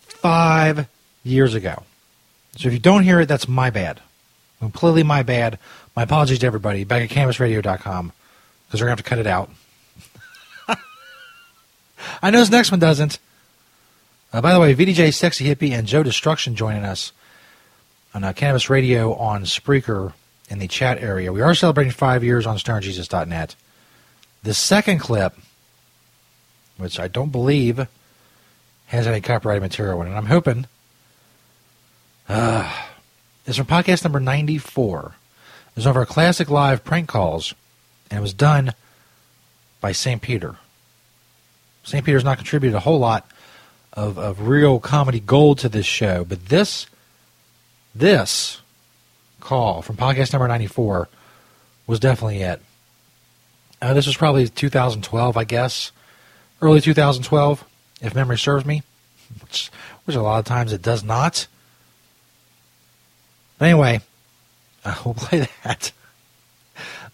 [0.00, 0.88] five
[1.24, 1.82] years ago.
[2.56, 4.00] So if you don't hear it, that's my bad.
[4.58, 5.58] Completely my bad.
[5.96, 6.84] My apologies to everybody.
[6.84, 8.12] Back at cannabisradio.com
[8.66, 9.50] because we're going to have to cut it out.
[12.22, 13.18] I know this next one doesn't.
[14.32, 17.12] Uh, by the way, VDJ Sexy Hippie and Joe Destruction joining us
[18.14, 20.14] on uh, Cannabis Radio on Spreaker
[20.48, 21.32] in the chat area.
[21.32, 23.56] We are celebrating five years on StonerJesus.net.
[24.42, 25.34] The second clip,
[26.76, 27.86] which I don't believe
[28.92, 30.66] has any copyrighted material in it, I'm hoping,
[32.28, 32.70] uh,
[33.46, 35.14] is from podcast number 94.
[35.68, 37.54] It was one of our classic live prank calls,
[38.10, 38.74] and it was done
[39.80, 40.20] by St.
[40.20, 40.56] Peter.
[41.84, 42.04] St.
[42.04, 43.26] Peter's not contributed a whole lot
[43.94, 46.86] of, of real comedy gold to this show, but this
[47.94, 48.60] this
[49.40, 51.08] call from podcast number 94
[51.86, 52.60] was definitely it.
[53.80, 55.92] Uh, this was probably 2012, I guess,
[56.60, 57.64] early 2012,
[58.02, 58.82] if memory serves me,
[59.40, 59.70] which,
[60.04, 61.46] which a lot of times it does not.
[63.58, 64.00] But anyway,
[64.84, 65.92] uh, we'll play that.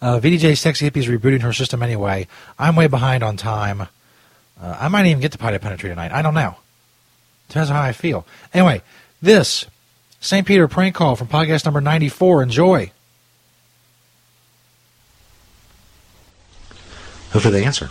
[0.01, 2.27] Uh, VDJ Sexy Hippie is rebooting her system anyway.
[2.59, 3.83] I'm way behind on time.
[4.61, 6.13] Uh, I might even get to Pod Punditry tonight.
[6.13, 6.57] I don't know.
[7.49, 8.27] Depends on how I feel.
[8.55, 8.83] Anyway,
[9.21, 9.67] this
[10.21, 10.47] St.
[10.47, 12.43] Peter prank call from podcast number 94.
[12.43, 12.93] Enjoy.
[17.33, 17.91] Hopefully they answer.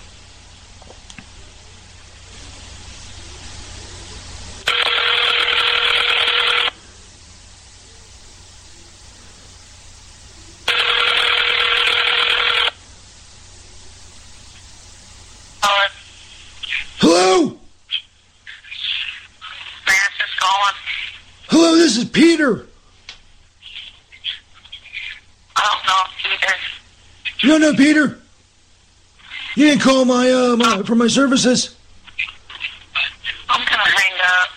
[17.00, 17.58] Hello?
[19.86, 20.76] Francis calling.
[21.50, 22.65] Hello, this is Peter.
[25.56, 26.56] I don't know either.
[27.41, 28.19] You don't know Peter?
[29.56, 31.76] You didn't call my, uh, my, for my services?
[33.50, 34.50] I'm gonna hang up.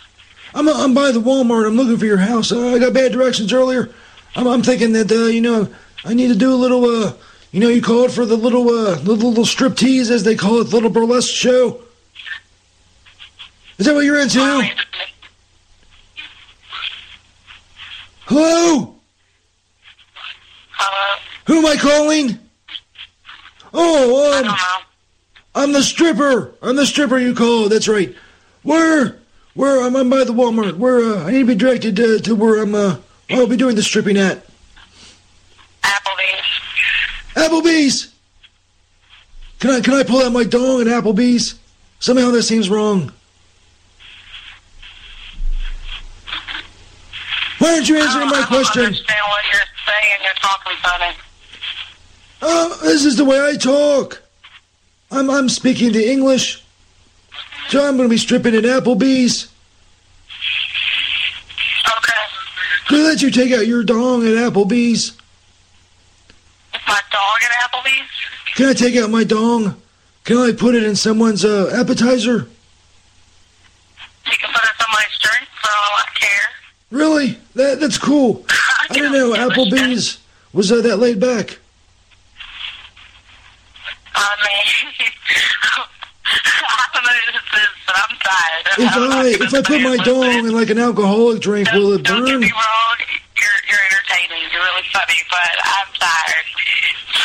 [0.54, 1.66] I'm, I'm by the Walmart.
[1.66, 2.52] I'm looking for your house.
[2.52, 3.90] Uh, I got bad directions earlier.
[4.36, 5.68] I'm, I'm thinking that, uh, you know,
[6.04, 7.14] I need to do a little, uh,
[7.52, 10.34] you know, you call it for the little, uh, little, little strip tease, as they
[10.34, 11.82] call it, the little burlesque show.
[13.78, 14.40] Is that what you're into?
[18.30, 18.94] Hello?
[20.74, 21.20] Hello?
[21.48, 22.38] Who am I calling?
[23.74, 24.76] Oh, I um, don't know.
[25.56, 26.54] I'm the stripper.
[26.62, 27.72] I'm the stripper you called.
[27.72, 28.14] That's right.
[28.62, 29.18] Where?
[29.54, 29.84] Where?
[29.84, 30.76] I'm, I'm by the Walmart.
[30.76, 31.00] Where?
[31.00, 32.72] Uh, I need to be directed uh, to where I'm.
[32.72, 32.98] Uh,
[33.30, 34.46] I'll be doing the stripping at.
[35.82, 36.60] Applebee's.
[37.34, 38.14] Applebee's.
[39.58, 41.58] Can I can I pull out my dong at Applebee's?
[41.98, 43.12] Somehow that seems wrong.
[47.60, 48.84] Why aren't you answering don't, my I don't question?
[48.86, 50.14] understand what you're saying.
[50.24, 51.16] You're talking funny.
[52.42, 54.22] Uh, this is the way I talk.
[55.10, 56.64] I'm I'm speaking the English.
[57.68, 59.48] So I'm going to be stripping at Applebee's.
[61.86, 62.12] Okay.
[62.90, 65.16] I let you take out your dong at Applebee's?
[66.88, 68.08] My dog at Applebee's?
[68.56, 69.76] Can I take out my dong?
[70.24, 72.48] Can I put it in someone's uh, appetizer?
[74.26, 76.09] You can put it in somebody's drink for all I care.
[76.90, 77.38] Really?
[77.54, 78.44] That that's cool.
[78.50, 80.18] I didn't know Applebee's
[80.52, 81.58] was uh, that laid back.
[84.14, 84.90] I mean,
[86.26, 88.64] I don't know this is, but I'm tired.
[88.78, 92.16] If I if I put my dong in like an alcoholic drink, will it burn?
[92.16, 92.96] Don't get me wrong,
[93.38, 94.50] you're, you're entertaining.
[94.52, 96.46] You're really funny, but I'm tired.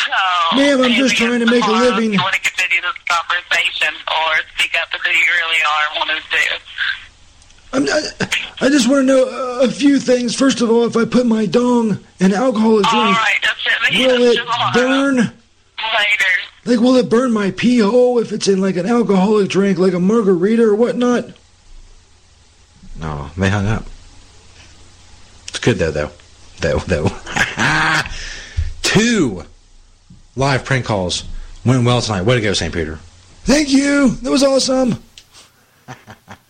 [0.05, 2.13] So, Ma'am, I'm just trying to make a living.
[2.13, 5.93] You want to continue this conversation or speak up to who you really are and
[5.97, 6.45] want to do.
[7.73, 8.01] I'm, I,
[8.61, 10.35] I just want to know a, a few things.
[10.35, 14.07] First of all, if I put my dong in alcoholic All drink, right, that's it.
[14.07, 15.15] will it burn?
[15.17, 15.31] Later.
[16.65, 19.93] Like, will it burn my pee hole if it's in like an alcoholic drink, like
[19.93, 21.25] a margarita or whatnot?
[22.99, 23.83] No, they hung up.
[25.49, 26.11] It's good though, though,
[26.61, 27.09] though, though.
[28.81, 29.43] Two
[30.35, 31.25] live prank calls
[31.65, 32.23] went well tonight.
[32.23, 32.73] Way to go, St.
[32.73, 32.99] Peter.
[33.43, 34.09] Thank you.
[34.09, 35.03] That was awesome.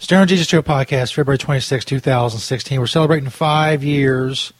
[0.00, 2.78] Stoner Jesus Show podcast, February 26, 2016.
[2.78, 4.52] We're celebrating five years.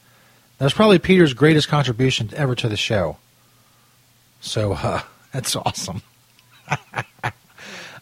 [0.58, 3.18] That's probably Peter's greatest contribution ever to the show.
[4.40, 6.02] So, uh, that's awesome.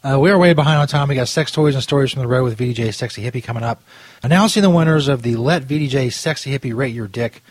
[0.03, 1.09] uh, we are way behind on time.
[1.09, 3.83] We got sex toys and stories from the road with VDJ Sexy Hippie coming up.
[4.23, 7.43] Announcing the winners of the Let VDJ Sexy Hippie Rate Your Dick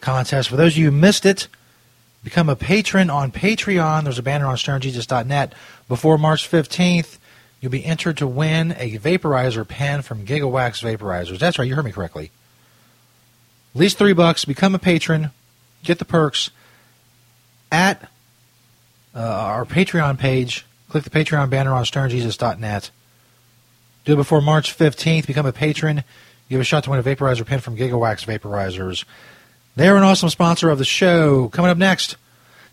[0.00, 0.48] contest.
[0.48, 1.48] For those of you who missed it,
[2.22, 4.04] become a patron on Patreon.
[4.04, 5.52] There's a banner on stonerjesus.net.
[5.88, 7.18] Before March 15th,
[7.66, 11.40] you'll be entered to win a vaporizer pen from Gigawax Vaporizers.
[11.40, 12.30] That's right, you heard me correctly.
[13.74, 14.44] At least three bucks.
[14.44, 15.32] Become a patron.
[15.82, 16.50] Get the perks
[17.72, 18.08] at
[19.16, 20.64] uh, our Patreon page.
[20.90, 22.90] Click the Patreon banner on stonerjesus.net.
[24.04, 25.26] Do it before March 15th.
[25.26, 26.04] Become a patron.
[26.48, 29.04] You have a shot to win a vaporizer pen from Gigawax Vaporizers.
[29.74, 31.48] They're an awesome sponsor of the show.
[31.48, 32.14] Coming up next,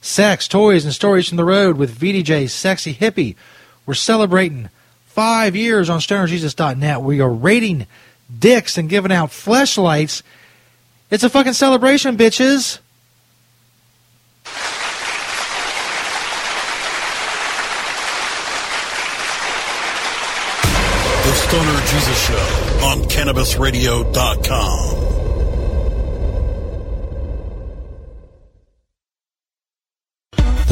[0.01, 3.35] sex, toys, and stories from the road with VDJ Sexy Hippie.
[3.87, 4.69] We're celebrating
[5.13, 7.01] five years on stonerjesus.net.
[7.01, 7.85] We are rating
[8.39, 10.23] dicks and giving out fleshlights.
[11.11, 12.79] It's a fucking celebration, bitches.
[21.23, 22.45] The Stoner Jesus Show
[22.87, 25.02] on CannabisRadio.com.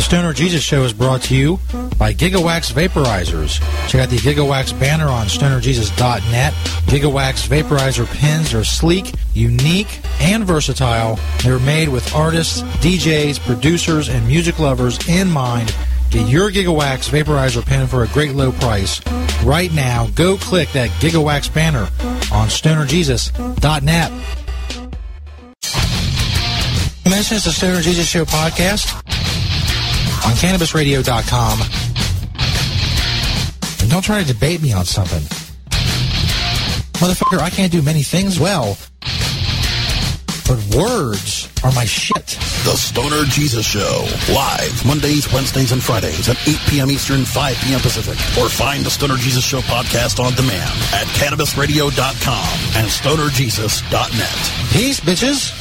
[0.01, 1.59] The Stoner Jesus Show is brought to you
[1.99, 3.59] by Gigawax Vaporizers.
[3.87, 6.53] Check out the Gigawax banner on stonerjesus.net.
[6.87, 11.19] Gigawax Vaporizer pens are sleek, unique, and versatile.
[11.43, 15.73] They're made with artists, DJs, producers, and music lovers in mind.
[16.09, 19.05] Get your Gigawax Vaporizer pen for a great low price.
[19.43, 21.87] Right now, go click that Gigawax banner
[22.33, 24.11] on stonerjesus.net.
[27.03, 29.20] This is the Stoner Jesus Show podcast
[30.41, 31.59] CannabisRadio.com.
[33.81, 35.21] And don't try to debate me on something.
[36.97, 38.75] Motherfucker, I can't do many things well.
[40.47, 42.25] But words are my shit.
[42.65, 44.07] The Stoner Jesus Show.
[44.33, 46.89] Live Mondays, Wednesdays, and Fridays at 8 p.m.
[46.89, 47.79] Eastern, 5 p.m.
[47.79, 48.17] Pacific.
[48.43, 54.73] Or find the Stoner Jesus Show podcast on demand at CannabisRadio.com and StonerJesus.net.
[54.73, 55.60] Peace, bitches.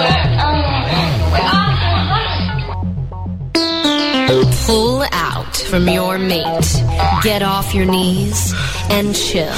[4.65, 6.83] Pull out from your mate.
[7.21, 8.53] Get off your knees
[8.89, 9.51] and chill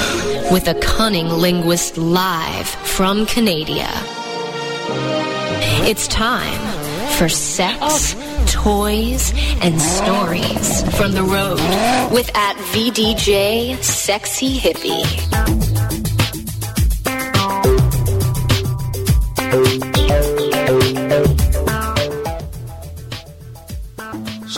[0.52, 3.88] with a cunning linguist live from Canada.
[5.86, 6.60] It's time
[7.20, 8.16] for sex,
[8.48, 11.60] toys, and stories from the road
[12.12, 15.33] with at VDJ Sexy Hippie.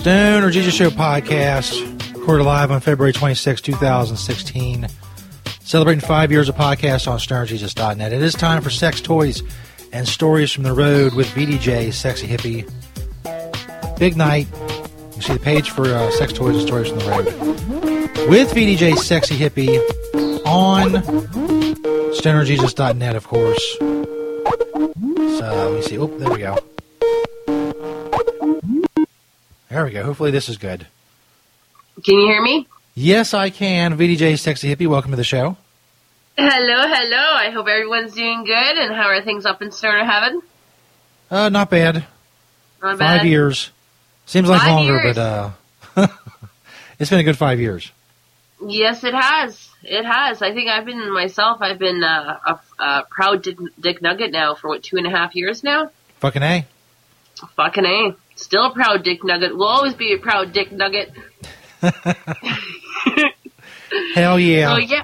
[0.06, 4.88] Stoner Jesus Show podcast, recorded live on February 26, 2016.
[5.62, 8.14] Celebrating five years of podcast on StonerJesus.net.
[8.14, 9.42] It is time for sex toys
[9.92, 12.70] and stories from the road with VDJ, Sexy Hippie.
[13.98, 14.46] Big night.
[15.16, 17.26] You see the page for uh, sex toys and stories from the road
[18.30, 19.80] with VDJ, Sexy Hippie
[20.46, 21.02] on
[22.14, 23.78] StonerJesus.net, of course.
[23.80, 25.98] So let me see.
[25.98, 26.60] Oh, there we go.
[29.76, 30.06] There we go.
[30.06, 30.88] Hopefully this is good.
[32.02, 32.66] Can you hear me?
[32.94, 33.98] Yes, I can.
[33.98, 35.58] VDJ Sexy Hippie, welcome to the show.
[36.38, 37.34] Hello, hello.
[37.36, 38.78] I hope everyone's doing good.
[38.78, 40.42] And how are things up in Stoner Heaven?
[41.30, 42.06] Uh, not bad.
[42.82, 43.18] Not bad.
[43.18, 43.72] Five years.
[44.26, 45.14] Seems like Five longer, years.
[45.18, 45.52] but
[45.98, 46.08] uh,
[46.98, 47.92] it's been a good five years.
[48.66, 49.68] Yes, it has.
[49.84, 50.42] It has.
[50.42, 51.58] I think I've been myself.
[51.60, 55.10] I've been uh, a, a proud Dick, Dick Nugget now for what two and a
[55.10, 55.92] half years now.
[56.22, 56.66] Fucking A.
[57.58, 58.16] Fucking a.
[58.46, 59.58] Still a proud Dick Nugget.
[59.58, 61.12] We'll always be a proud Dick Nugget.
[64.14, 64.72] Hell yeah.
[64.72, 65.04] So yeah.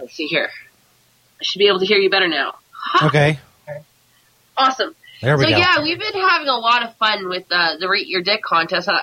[0.00, 0.48] Let's see here.
[1.40, 2.56] I should be able to hear you better now.
[3.00, 3.38] Okay.
[4.56, 4.96] Awesome.
[5.22, 5.56] There we so go.
[5.58, 8.88] yeah, we've been having a lot of fun with uh, the Rate Your Dick contest.
[8.88, 9.02] Uh,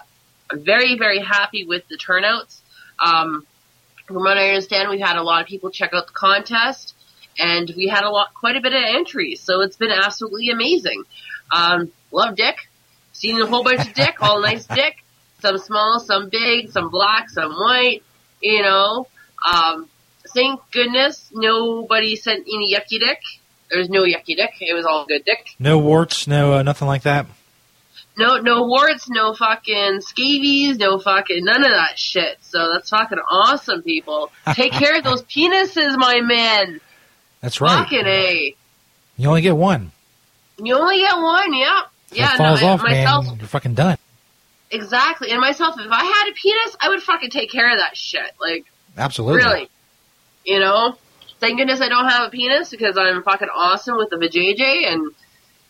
[0.52, 2.60] I'm very, very happy with the turnouts.
[3.00, 3.48] Um,
[4.08, 6.96] from what I understand, we've had a lot of people check out the contest,
[7.38, 9.42] and we had a lot, quite a bit of entries.
[9.42, 11.04] So it's been absolutely amazing.
[11.52, 12.56] Um, love dick.
[13.14, 14.96] Seen a whole bunch of dick, all nice dick.
[15.42, 18.04] Some small, some big, some black, some white.
[18.42, 19.08] You know.
[19.48, 19.90] Um,
[20.34, 23.20] thank goodness nobody sent any yucky dick.
[23.70, 24.52] There was no yucky dick.
[24.62, 25.50] It was all good dick.
[25.60, 27.28] No warts, no uh, nothing like that.
[28.18, 32.38] No, no warts, no fucking scabies, no fucking none of that shit.
[32.42, 34.32] So that's fucking awesome, people.
[34.54, 36.82] Take care of those penises, my man.
[37.48, 37.78] That's right.
[37.86, 38.56] Fucking a.
[39.16, 39.94] You only get one.
[40.62, 41.82] You only get one, yeah,
[42.12, 42.34] If yeah.
[42.34, 43.98] it falls no, off, myself, man, you're fucking done.
[44.70, 45.32] exactly.
[45.32, 48.30] And myself, if I had a penis, I would fucking take care of that shit.
[48.42, 48.66] Like,
[48.98, 49.38] Absolutely.
[49.38, 49.70] really,
[50.44, 50.98] you know.
[51.40, 55.14] Thank goodness I don't have a penis because I'm fucking awesome with the vajayjay and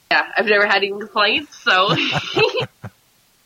[0.09, 1.55] yeah, I've never had any complaints.
[1.63, 1.89] So,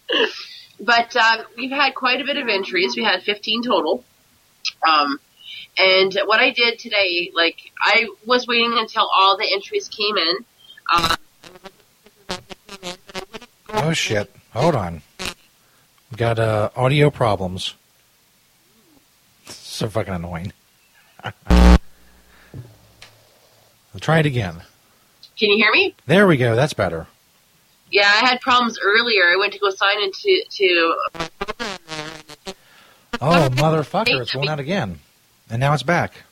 [0.79, 2.95] but uh, we've had quite a bit of entries.
[2.95, 4.05] We had 15 total.
[4.87, 5.19] Um,
[5.77, 10.35] and what I did today, like I was waiting until all the entries came in.
[10.93, 11.15] Um,
[13.73, 14.29] Oh shit.
[14.53, 15.01] Hold on.
[15.19, 17.73] We got uh, audio problems.
[19.47, 20.51] So fucking annoying.
[21.49, 21.77] I'll
[23.99, 24.61] try it again.
[25.39, 25.95] can you hear me?
[26.05, 26.55] There we go.
[26.55, 27.07] That's better.
[27.91, 29.23] Yeah, I had problems earlier.
[29.31, 30.95] I went to go sign into to
[33.19, 34.21] Oh, motherfucker.
[34.21, 34.99] It's going out again.
[35.51, 36.13] And now it's back.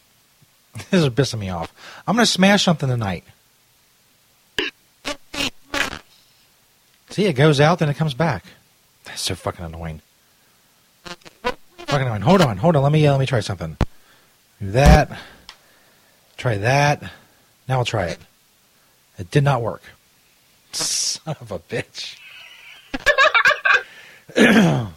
[0.91, 1.73] This is pissing me off.
[2.07, 3.25] I'm going to smash something tonight.
[7.09, 8.45] See, it goes out, then it comes back.
[9.03, 10.01] That's so fucking annoying.
[11.43, 12.21] Fucking annoying.
[12.21, 12.83] Hold on, hold on.
[12.83, 13.75] Let me uh, let me try something.
[14.61, 15.19] Do that.
[16.37, 17.01] Try that.
[17.67, 18.19] Now I'll try it.
[19.17, 19.81] It did not work.
[20.71, 22.15] Son of a bitch.
[24.35, 24.93] That's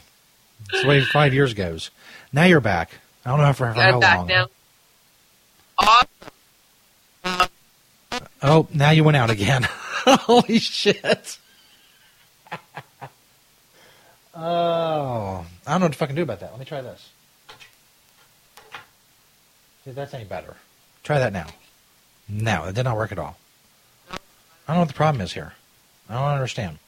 [0.83, 1.91] the way five years goes.
[2.33, 2.91] Now you're back.
[3.25, 4.27] I don't know for, for how long.
[4.27, 4.47] now.
[5.79, 7.49] Awesome.
[8.43, 9.62] Oh, now you went out again.
[9.70, 11.39] Holy shit.
[14.35, 16.51] oh, I don't know what to fucking do about that.
[16.51, 17.11] Let me try this.
[19.85, 20.57] See if that's any better.
[21.05, 21.47] Try that now.
[22.29, 23.37] No, it did not work at all.
[24.11, 24.16] I
[24.68, 25.55] don't know what the problem is here.
[26.09, 26.79] I don't understand.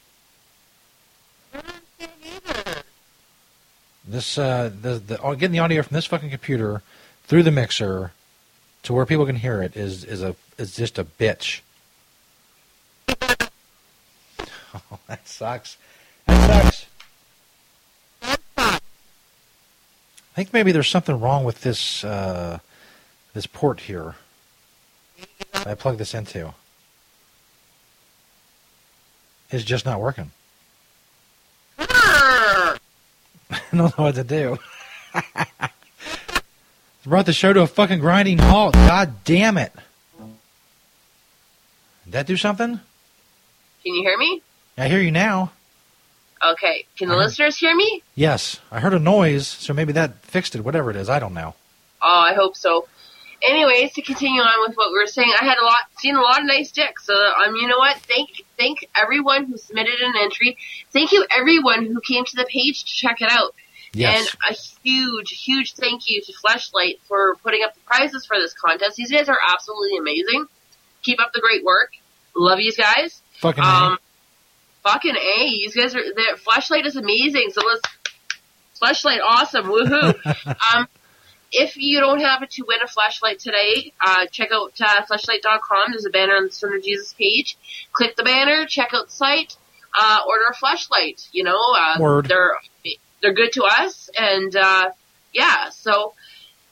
[4.07, 6.81] This, uh, the, the, oh, getting the audio from this fucking computer
[7.23, 8.11] through the mixer
[8.83, 11.61] to where people can hear it is, is a, is just a bitch.
[13.09, 15.77] Oh, that sucks.
[16.27, 16.85] That sucks.
[20.35, 22.59] I think maybe there's something wrong with this uh,
[23.33, 24.15] this port here.
[25.53, 26.53] I plug this into.
[29.49, 30.31] It's just not working.
[31.79, 32.77] I
[33.73, 34.57] don't know what to do.
[37.05, 38.73] Brought the show to a fucking grinding halt.
[38.73, 39.71] God damn it.
[42.05, 42.79] Did that do something?
[43.83, 44.41] Can you hear me?
[44.77, 45.51] I hear you now.
[46.43, 46.85] Okay.
[46.97, 48.01] Can the listeners hear me?
[48.15, 50.61] Yes, I heard a noise, so maybe that fixed it.
[50.61, 51.53] Whatever it is, I don't know.
[52.01, 52.87] Oh, I hope so.
[53.47, 56.21] Anyways, to continue on with what we were saying, I had a lot, seen a
[56.21, 57.05] lot of nice dicks.
[57.05, 57.97] So, um, you know what?
[57.97, 60.57] Thank, thank everyone who submitted an entry.
[60.91, 63.53] Thank you everyone who came to the page to check it out.
[63.93, 64.19] Yes.
[64.19, 68.53] And a huge, huge thank you to Fleshlight for putting up the prizes for this
[68.53, 68.97] contest.
[68.97, 70.47] These guys are absolutely amazing.
[71.03, 71.91] Keep up the great work.
[72.35, 73.21] Love you guys.
[73.39, 73.97] Fucking Um,
[74.83, 75.49] fucking A.
[75.49, 77.51] These guys are, their Fleshlight is amazing.
[77.53, 77.81] So let's,
[78.81, 80.15] Fleshlight, awesome, woohoo!
[80.75, 80.87] um,
[81.51, 85.91] if you don't happen to win a fleshlight today, uh, check out uh, fleshlight.com.
[85.91, 87.57] There's a banner on the Stoner Jesus page.
[87.93, 89.55] Click the banner, check out the site,
[89.97, 91.27] uh, order a fleshlight.
[91.31, 92.25] You know, uh, Word.
[92.25, 92.55] they're
[93.21, 94.89] they're good to us, and uh,
[95.33, 95.69] yeah.
[95.69, 96.13] So,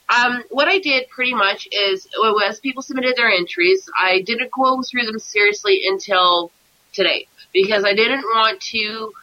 [0.10, 2.08] um, what I did pretty much is,
[2.48, 6.52] as people submitted their entries, I didn't go through them seriously until
[6.94, 9.14] today because I didn't want to.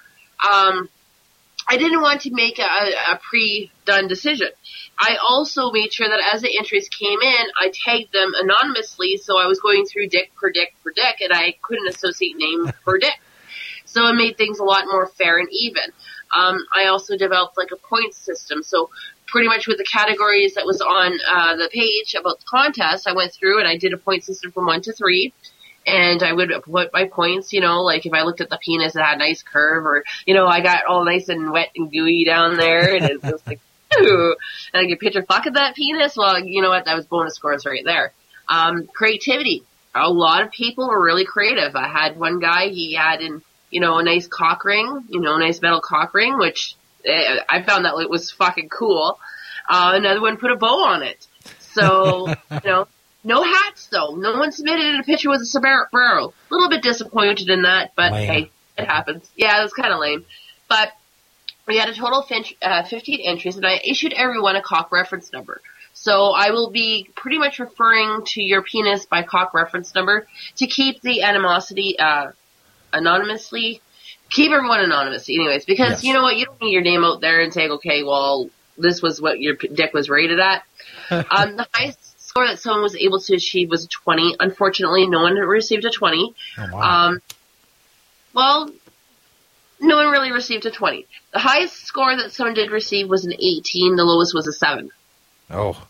[0.50, 0.88] Um,
[1.70, 2.62] I didn't want to make a,
[3.12, 4.48] a pre-done decision.
[4.98, 9.38] I also made sure that as the entries came in, I tagged them anonymously, so
[9.38, 12.98] I was going through Dick per Dick per Dick, and I couldn't associate name per
[12.98, 13.20] Dick.
[13.84, 15.84] So it made things a lot more fair and even.
[16.36, 18.90] Um, I also developed like a point system, so
[19.28, 23.12] pretty much with the categories that was on uh, the page about the contest, I
[23.12, 25.32] went through and I did a point system from one to three
[25.86, 28.94] and I would put my points, you know, like if I looked at the penis,
[28.94, 31.90] it had a nice curve, or you know, I got all nice and wet and
[31.90, 33.60] gooey down there, and it was like,
[34.00, 34.36] ooh,
[34.72, 36.16] and I get picture fuck of that penis.
[36.16, 36.84] Well, you know what?
[36.84, 38.12] That was bonus scores right there.
[38.48, 39.62] Um, creativity.
[39.94, 41.74] A lot of people were really creative.
[41.74, 45.34] I had one guy, he had in, you know, a nice cock ring, you know,
[45.34, 49.18] a nice metal cock ring, which eh, I found that it was fucking cool.
[49.68, 51.26] Uh, another one put a bow on it.
[51.58, 52.86] So, you know,
[53.24, 54.14] no hats though.
[54.16, 55.86] No one submitted a picture with a sombrero.
[55.92, 58.28] A little bit disappointed in that, but Lame.
[58.32, 59.28] hey, it happens.
[59.36, 60.24] Yeah, it was kind of lame.
[60.68, 60.92] But
[61.66, 62.30] we had a total of
[62.62, 65.60] uh, 15 entries, and I issued everyone a cock reference number.
[65.92, 70.66] So I will be pretty much referring to your penis by cock reference number to
[70.66, 72.28] keep the animosity uh,
[72.92, 73.82] anonymously.
[74.30, 76.04] Keep everyone anonymous, anyways, because Yes.
[76.04, 76.36] you know what?
[76.36, 78.48] You don't need your name out there and say, okay, well,
[78.78, 80.62] this was what your dick was rated at.
[81.10, 84.36] um, the highest score that someone was able to achieve was a 20.
[84.38, 86.32] Unfortunately, no one received a 20.
[86.58, 87.08] Oh, wow.
[87.08, 87.22] Um,
[88.32, 88.70] well,
[89.80, 91.06] no one really received a 20.
[91.32, 93.96] The highest score that someone did receive was an 18.
[93.96, 94.90] The lowest was a 7.
[95.50, 95.86] oh,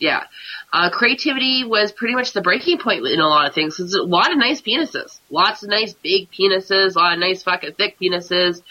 [0.00, 0.24] Yeah.
[0.72, 3.76] Uh, creativity was pretty much the breaking point in a lot of things.
[3.76, 5.20] There's a lot of nice penises.
[5.30, 8.62] Lots of nice big penises, a lot of nice fucking thick penises.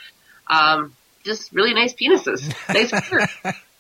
[0.48, 2.42] Um, just really nice penises.
[2.68, 3.56] Nice.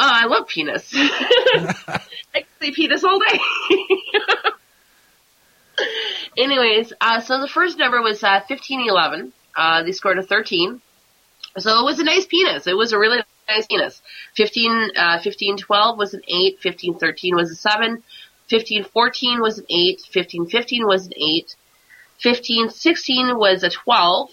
[0.00, 0.92] Oh, I love penis.
[0.94, 2.00] I
[2.34, 3.40] can say penis all day.
[6.38, 9.32] Anyways, uh, so the first number was uh, 1511.
[9.56, 10.80] Uh, they scored a 13.
[11.58, 12.68] So it was a nice penis.
[12.68, 13.18] It was a really
[13.48, 14.00] nice penis.
[14.36, 16.58] 15, uh, 1512 was an 8.
[16.62, 17.90] 1513 was a 7.
[18.50, 20.00] 1514 was an 8.
[20.14, 21.56] 1515 was an 8.
[22.22, 24.28] 1516 was a 12.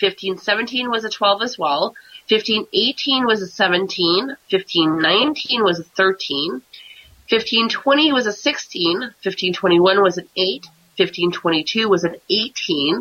[0.00, 1.94] 1517 was a 12 as well.
[2.28, 4.28] 1518 was a 17.
[4.50, 6.62] 1519 was a 13.
[7.28, 9.00] 1520 was a 16.
[9.00, 10.66] 1521 was an 8.
[10.96, 12.94] 1522 was an 18.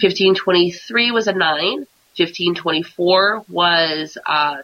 [0.00, 1.86] 1523 was a 9.
[2.16, 4.56] 1524 was uh,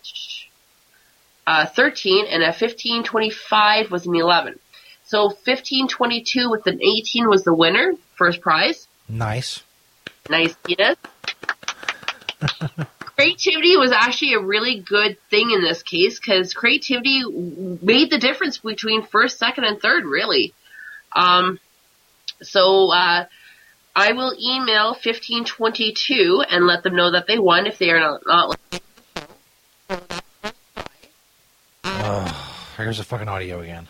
[1.47, 2.27] uh, 13.
[2.27, 4.59] And a 1525 was an 11.
[5.05, 8.89] So 1522 with an 18 was the winner, first prize.
[9.09, 9.63] nice.
[10.31, 10.97] Nice penis.
[13.17, 17.23] creativity was actually a really good thing in this case because creativity
[17.83, 20.55] made the difference between first, second, and third, really.
[21.15, 21.59] Um,
[22.41, 23.27] so uh,
[23.95, 28.27] I will email 1522 and let them know that they won if they are not.
[28.27, 28.59] not
[31.85, 33.89] Oh, here's the fucking audio again.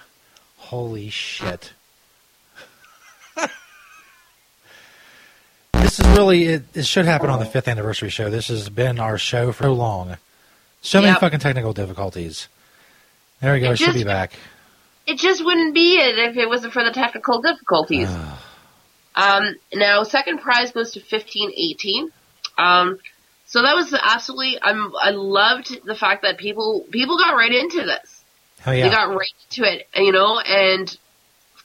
[0.56, 1.72] Holy shit.
[5.96, 8.30] This is really, it, it should happen on the fifth anniversary show.
[8.30, 10.16] This has been our show for so long.
[10.80, 11.20] So many Yep.
[11.20, 12.48] fucking technical difficulties.
[13.40, 13.70] There we go.
[13.70, 14.32] It It should be just- back.
[15.06, 18.08] it just wouldn't be it if it wasn't for the technical difficulties.
[19.14, 22.10] um, now, second prize goes to fifteen eighteen.
[22.56, 22.98] Um,
[23.46, 24.58] so that was absolutely.
[24.62, 24.92] I'm.
[25.00, 28.24] I loved the fact that people people got right into this.
[28.66, 28.84] Oh, yeah.
[28.88, 30.38] They got right into it, you know.
[30.38, 30.96] And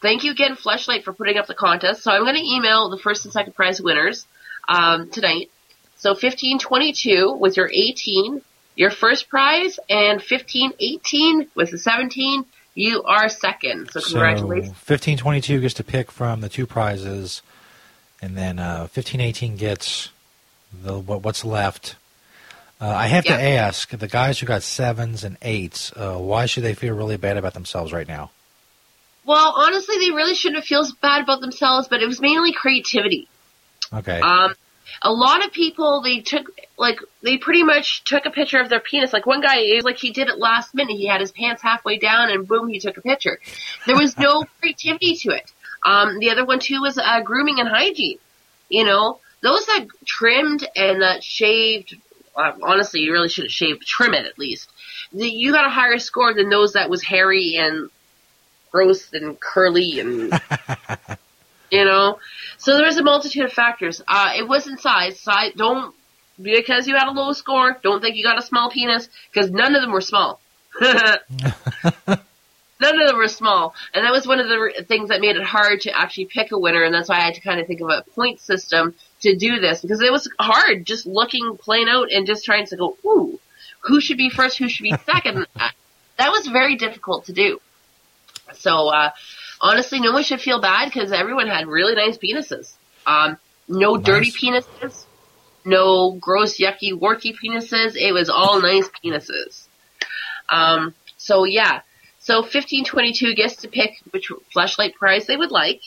[0.01, 2.03] thank you again, Fleshlight, for putting up the contest.
[2.03, 4.25] So I'm going to email the first and second prize winners
[4.67, 5.49] um, tonight.
[5.97, 8.41] So fifteen twenty two with your eighteen,
[8.75, 12.45] your first prize, and fifteen eighteen with the seventeen.
[12.75, 13.89] You are second.
[13.89, 14.67] So congratulations.
[14.67, 17.41] So 1522 gets to pick from the two prizes,
[18.21, 20.09] and then uh, 1518 gets
[20.83, 21.95] the what, what's left.
[22.79, 26.63] Uh, I have to ask the guys who got sevens and eights, uh, why should
[26.63, 28.29] they feel really bad about themselves right now?
[29.27, 33.27] Well, honestly, they really shouldn't feel bad about themselves, but it was mainly creativity.
[33.93, 34.21] Okay.
[34.21, 34.55] Um,
[35.01, 38.79] a lot of people they took like they pretty much took a picture of their
[38.79, 39.11] penis.
[39.11, 40.95] Like one guy, it was like he did it last minute.
[40.95, 43.37] He had his pants halfway down, and boom, he took a picture.
[43.85, 45.51] There was no creativity to it.
[45.85, 48.19] Um, the other one too was uh, grooming and hygiene.
[48.69, 51.95] You know, those that trimmed and that shaved
[52.33, 54.69] uh, honestly, you really should have shaved, trim it at least.
[55.11, 57.89] The- You got a higher score than those that was hairy and
[58.77, 60.39] gross and curly and
[61.71, 62.19] you know.
[62.57, 64.03] So there's a multitude of factors.
[64.07, 65.19] Uh, it wasn't size.
[65.19, 65.95] Size don't
[66.39, 67.77] because you had a low score.
[67.81, 70.39] Don't think you got a small penis because none of them were small.
[72.79, 75.41] None of them were small, and that was one of the things that made it
[75.41, 77.81] hard to actually pick a winner, and that's why I had to kind of think
[77.81, 82.11] of a point system to do this because it was hard just looking plain out
[82.11, 83.39] and just trying to go, ooh,
[83.79, 85.47] who should be first, who should be second.
[85.59, 85.71] Uh,
[86.19, 87.59] that was very difficult to do.
[88.53, 89.11] So uh,
[89.61, 92.73] honestly, no one should feel bad because everyone had really nice penises.
[93.05, 93.37] Um,
[93.67, 95.05] no dirty penises,
[95.65, 97.95] no gross, yucky, warky penises.
[97.95, 99.67] It was all nice penises.
[100.49, 101.81] Um, so yeah,
[102.19, 105.81] so 1522 gets to pick which fleshlight prize they would like,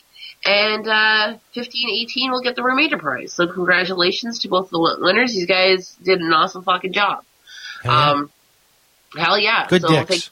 [0.45, 3.33] and uh, 1518 will get the remainder prize.
[3.33, 5.33] So congratulations to both the winners.
[5.33, 7.25] These guys did an awesome fucking job.
[7.83, 8.11] Hell yeah.
[8.11, 8.31] Um,
[9.17, 9.67] hell yeah.
[9.69, 10.31] Good so dicks.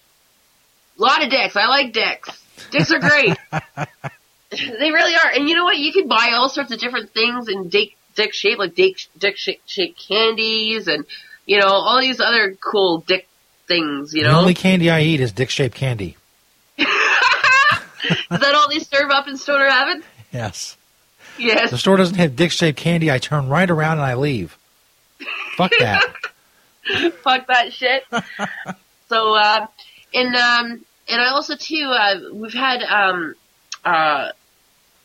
[0.99, 1.57] A lot of dicks.
[1.57, 2.31] I like dicks.
[2.71, 3.37] Dicks are great.
[4.51, 5.31] they really are.
[5.35, 5.77] And you know what?
[5.79, 9.37] You can buy all sorts of different things in dick dick shape, like dick dick
[9.37, 11.05] shape, shape candies, and
[11.47, 13.29] you know all these other cool dick
[13.67, 14.15] things.
[14.15, 16.17] You The know, only candy I eat is dick shaped candy.
[16.79, 16.87] is
[18.31, 20.03] that all they serve up in Stoner Heaven?
[20.33, 20.77] Yes.
[21.39, 21.71] Yes.
[21.71, 23.11] The store doesn't have dick shaped candy.
[23.11, 24.57] I turn right around and I leave.
[25.57, 26.05] Fuck that.
[27.23, 28.05] Fuck that shit.
[29.09, 29.67] so, uh,
[30.15, 33.35] and um, and I also too, uh, we've had um,
[33.85, 34.33] uh,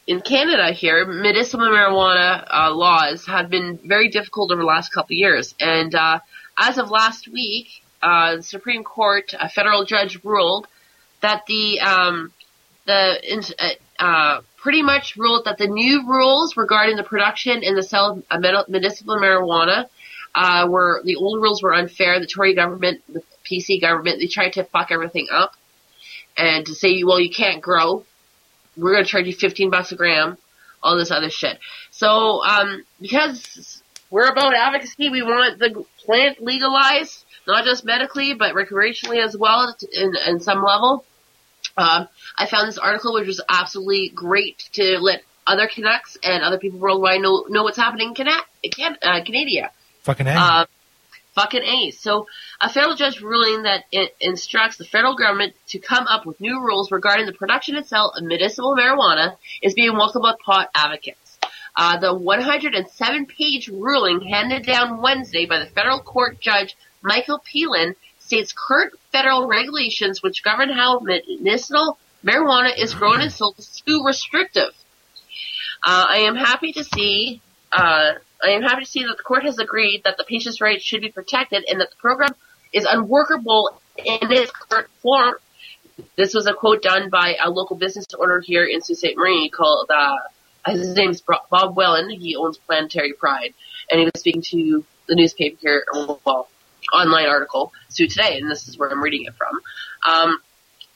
[0.05, 5.13] in Canada here, medicinal marijuana uh, laws have been very difficult over the last couple
[5.13, 6.19] of years, and uh,
[6.57, 7.67] as of last week,
[8.01, 10.67] uh, the Supreme Court, a federal judge ruled
[11.21, 12.33] that the um,
[12.85, 17.83] the uh, uh, pretty much ruled that the new rules regarding the production and the
[17.83, 19.87] sale of medicinal marijuana
[20.35, 22.19] uh, were the old rules were unfair.
[22.19, 25.53] The Tory government, the PC government, they tried to fuck everything up
[26.37, 28.05] and to say, well, you can't grow.
[28.75, 30.37] We're going to charge you 15 bucks a gram,
[30.81, 31.59] all this other shit.
[31.91, 38.55] So, um, because we're about advocacy, we want the plant legalized, not just medically, but
[38.55, 41.05] recreationally as well in, in some level.
[41.77, 42.07] Um,
[42.37, 46.79] I found this article which was absolutely great to let other Canucks and other people
[46.79, 49.71] worldwide know know what's happening in Cana- Can- uh, Canada.
[50.03, 50.27] Fucking.
[50.27, 50.65] Uh,
[51.35, 51.91] fucking A.
[51.91, 52.27] So,
[52.61, 53.83] a federal judge ruling that
[54.19, 58.11] instructs the federal government to come up with new rules regarding the production and sale
[58.15, 61.39] of medicinal marijuana is being welcomed by pot advocates.
[61.75, 68.53] Uh, the 107-page ruling handed down Wednesday by the federal court judge Michael Phelan states
[68.53, 74.71] current federal regulations which govern how medicinal marijuana is grown and sold is too restrictive.
[75.83, 77.41] Uh, I am happy to see.
[77.71, 78.13] Uh,
[78.43, 81.01] I am happy to see that the court has agreed that the patient's rights should
[81.01, 82.35] be protected and that the program
[82.73, 85.35] is unworkable in its current form.
[86.17, 89.15] This was a quote done by a local business owner here in Sault Ste.
[89.15, 92.11] Marie called, uh, his name's Bob Wellen.
[92.11, 93.53] He owns Planetary Pride.
[93.89, 96.49] And he was speaking to the newspaper here, well,
[96.93, 99.61] online article, SooToday, and this is where I'm reading it from.
[100.05, 100.39] Um,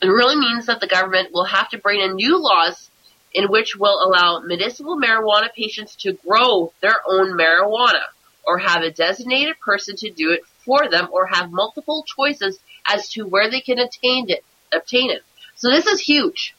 [0.01, 2.89] it really means that the government will have to bring in new laws
[3.33, 8.01] in which will allow medicinal marijuana patients to grow their own marijuana
[8.45, 13.09] or have a designated person to do it for them or have multiple choices as
[13.09, 15.23] to where they can attain it, obtain it.
[15.55, 16.55] So this is huge.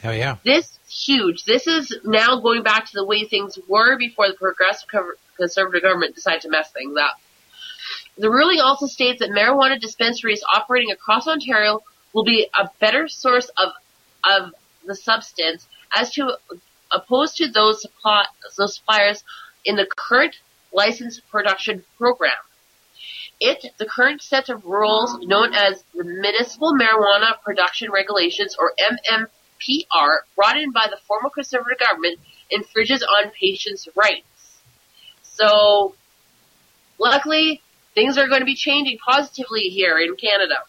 [0.00, 0.36] Hell yeah.
[0.44, 1.44] This is huge.
[1.44, 5.82] This is now going back to the way things were before the progressive co- conservative
[5.82, 7.16] government decided to mess things up.
[8.18, 11.82] The ruling also states that marijuana dispensaries operating across Ontario
[12.12, 13.72] will be a better source of
[14.24, 14.52] of
[14.86, 16.36] the substance as to
[16.92, 18.24] opposed to those supply,
[18.56, 19.24] those suppliers
[19.64, 20.36] in the current
[20.72, 22.32] license production program.
[23.40, 30.18] It, the current set of rules known as the Municipal Marijuana Production Regulations or MMPR
[30.34, 32.18] brought in by the former conservative government
[32.50, 34.60] infringes on patients' rights.
[35.22, 35.94] So,
[36.98, 37.60] luckily,
[37.94, 40.60] things are going to be changing positively here in Canada.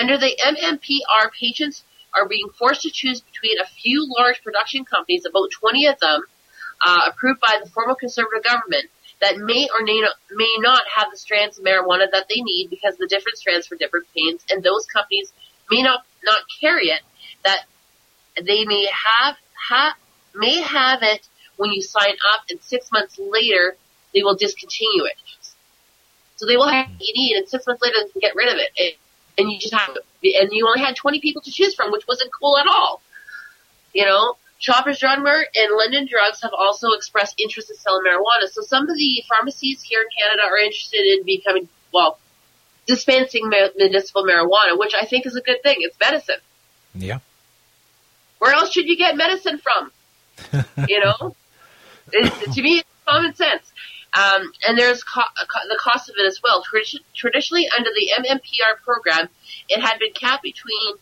[0.00, 1.84] Under the MMPR, patients
[2.14, 6.22] are being forced to choose between a few large production companies, about 20 of them,
[6.84, 8.86] uh, approved by the former conservative government,
[9.20, 13.06] that may or may not, have the strands of marijuana that they need because the
[13.06, 15.32] different strands for different pains, and those companies
[15.70, 17.02] may not, not carry it,
[17.44, 17.64] that
[18.42, 19.36] they may have,
[19.68, 19.96] ha,
[20.34, 23.76] may have it when you sign up, and six months later,
[24.12, 25.16] they will discontinue it.
[26.36, 28.48] So they will have what you need, and six months later, they can get rid
[28.48, 28.70] of it.
[28.76, 28.94] And,
[29.36, 29.90] and you just have,
[30.22, 33.02] and you only had 20 people to choose from, which wasn't cool at all.
[33.92, 38.48] You know, Shoppers Drug Mart and London Drugs have also expressed interest in selling marijuana.
[38.50, 42.18] So some of the pharmacies here in Canada are interested in becoming, well,
[42.86, 45.76] dispensing medicinal marijuana, which I think is a good thing.
[45.80, 46.36] It's medicine.
[46.94, 47.18] Yeah.
[48.38, 49.92] Where else should you get medicine from?
[50.88, 51.34] you know,
[52.12, 53.70] it, to me, it's common sense.
[54.14, 55.22] Um, and there's co-
[55.68, 56.62] the cost of it as well.
[56.62, 59.28] Tradi- traditionally, under the MMPR program,
[59.68, 60.94] it had been capped between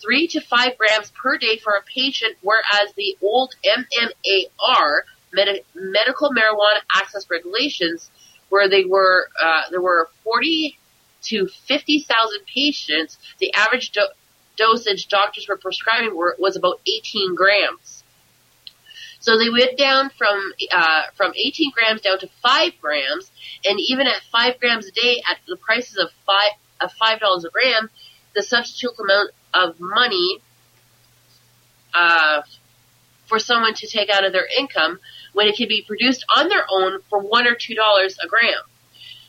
[0.00, 6.30] three to five grams per day for a patient, whereas the old MMAR med- medical
[6.30, 8.10] marijuana access regulations,
[8.48, 10.76] where they were uh, there were 40
[11.22, 14.08] to 50,000 patients, the average do-
[14.56, 18.01] dosage doctors were prescribing were, was about 18 grams.
[19.22, 23.30] So they went down from uh, from 18 grams down to five grams,
[23.64, 26.50] and even at five grams a day, at the prices of five
[26.80, 27.88] of five dollars a gram,
[28.34, 30.40] the substitute amount of money
[31.94, 32.42] uh,
[33.26, 34.98] for someone to take out of their income
[35.34, 38.60] when it can be produced on their own for one or two dollars a gram.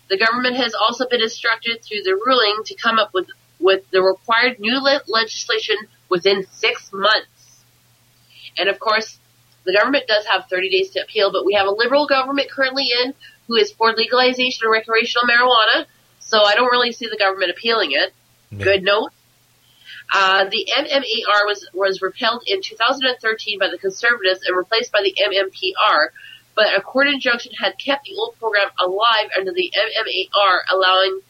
[0.10, 3.28] The government has also been instructed through the ruling to come up with
[3.60, 5.76] with the required new le- legislation
[6.10, 7.64] within six months.
[8.58, 9.20] And of course,
[9.66, 12.88] the government does have 30 days to appeal, but we have a liberal government currently
[13.04, 13.14] in
[13.48, 15.86] who is for legalization of recreational marijuana.
[16.20, 18.14] So I don't really see the government appealing it.
[18.52, 18.64] Yeah.
[18.64, 19.12] Good note.
[20.14, 25.14] Uh, the MMAR was was repealed in 2013 by the Conservatives and replaced by the
[25.14, 26.08] MMPR,
[26.56, 31.22] but a court injunction had kept the old program alive under the MMAR, allowing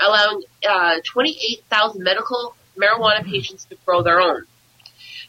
[0.00, 4.44] allowing uh, 28,000 medical marijuana patients to grow their own.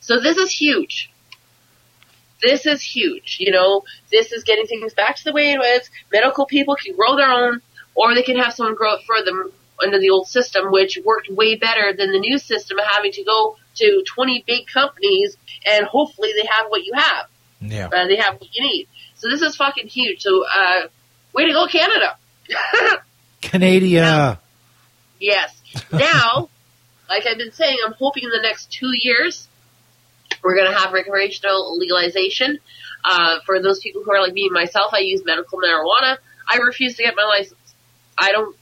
[0.02, 1.12] So this is huge.
[2.46, 3.38] This is huge.
[3.40, 5.90] You know, this is getting things back to the way it was.
[6.12, 7.62] Medical people can grow their own,
[7.96, 9.52] or they can have someone grow it for them
[9.84, 13.24] under the old system, which worked way better than the new system of having to
[13.24, 17.28] go to 20 big companies and hopefully they have what you have.
[17.60, 17.88] Yeah.
[17.88, 18.88] Uh, they have what you need.
[19.16, 20.22] So this is fucking huge.
[20.22, 20.88] So, uh,
[21.34, 22.18] way to go, Canada.
[23.42, 24.40] Canada.
[25.20, 25.62] Yes.
[25.92, 26.50] Now,
[27.10, 29.48] like I've been saying, I'm hoping in the next two years
[30.46, 32.60] we're going to have recreational legalization.
[33.04, 36.18] Uh, for those people who are like me and myself, I use medical marijuana.
[36.48, 37.60] I refuse to get my license.
[38.18, 38.56] I don't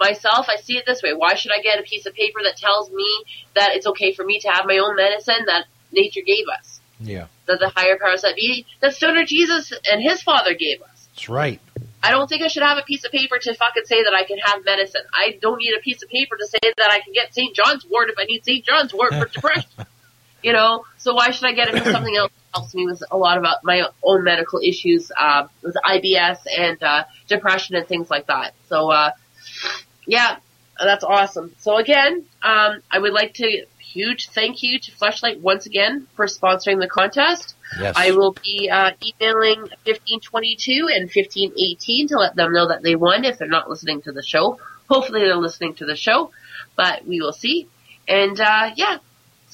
[0.00, 0.46] myself.
[0.48, 1.12] I see it this way.
[1.14, 3.08] Why should I get a piece of paper that tells me
[3.54, 7.26] that it's okay for me to have my own medicine that nature gave us, Yeah.
[7.46, 11.08] that the higher powers that be, that Stoner Jesus and his father gave us?
[11.14, 11.60] That's right.
[12.02, 14.24] I don't think I should have a piece of paper to fucking say that I
[14.24, 15.02] can have medicine.
[15.14, 17.54] I don't need a piece of paper to say that I can get St.
[17.56, 18.64] John's wort if I need St.
[18.64, 19.70] John's wort for depression.
[20.46, 23.02] You know, so why should I get it for something else that helps me with
[23.10, 28.08] a lot of my own medical issues, uh, with IBS and, uh, depression and things
[28.08, 28.54] like that.
[28.68, 29.10] So, uh,
[30.06, 30.36] yeah,
[30.78, 31.52] that's awesome.
[31.58, 33.66] So again, um, I would like to
[33.96, 37.54] huge thank you to Fleshlight once again for sponsoring the contest.
[37.80, 37.94] Yes.
[37.96, 43.24] I will be uh, emailing 1522 and 1518 to let them know that they won
[43.24, 44.60] if they're not listening to the show.
[44.88, 46.30] Hopefully they're listening to the show,
[46.76, 47.68] but we will see.
[48.06, 48.98] And uh, yeah,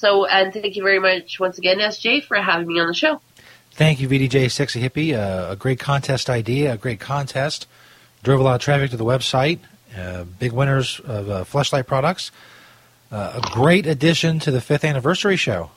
[0.03, 3.21] so and thank you very much once again, SJ, for having me on the show.
[3.71, 5.13] Thank you, VDJ Sexy Hippie.
[5.13, 7.67] Uh, a great contest idea, a great contest.
[8.21, 9.59] Drove a lot of traffic to the website.
[9.97, 12.31] Uh, big winners of uh, Fleshlight products.
[13.11, 15.71] Uh, a great addition to the fifth anniversary show.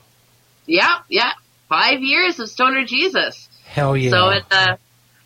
[0.65, 1.31] Yeah, yeah,
[1.69, 3.47] five years of Stoner Jesus.
[3.63, 4.09] Hell yeah.
[4.09, 4.75] So it, uh,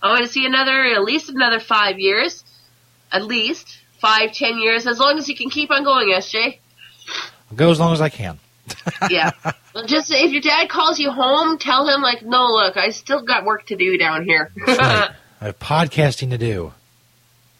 [0.03, 2.43] I want to see another, at least another five years,
[3.11, 6.59] at least five, ten years, as long as you can keep on going, SJ.
[7.49, 8.39] I'll go as long as I can.
[9.09, 9.32] Yeah.
[9.74, 13.22] Well, just if your dad calls you home, tell him like, no, look, I still
[13.24, 14.51] got work to do down here.
[14.67, 14.80] Right.
[15.41, 16.74] I have podcasting to do.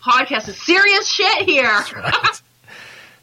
[0.04, 1.84] Podcast is serious shit here.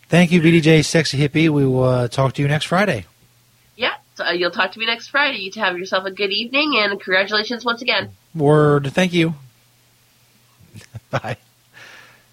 [0.08, 1.48] Thank you, VDJ Sexy Hippie.
[1.48, 3.04] We will uh, talk to you next Friday.
[3.76, 3.94] yeah.
[4.14, 5.38] So uh, you'll talk to me next Friday.
[5.38, 8.10] You to have yourself a good evening and congratulations once again.
[8.34, 8.92] Word.
[8.92, 9.34] Thank you.
[11.10, 11.36] Bye.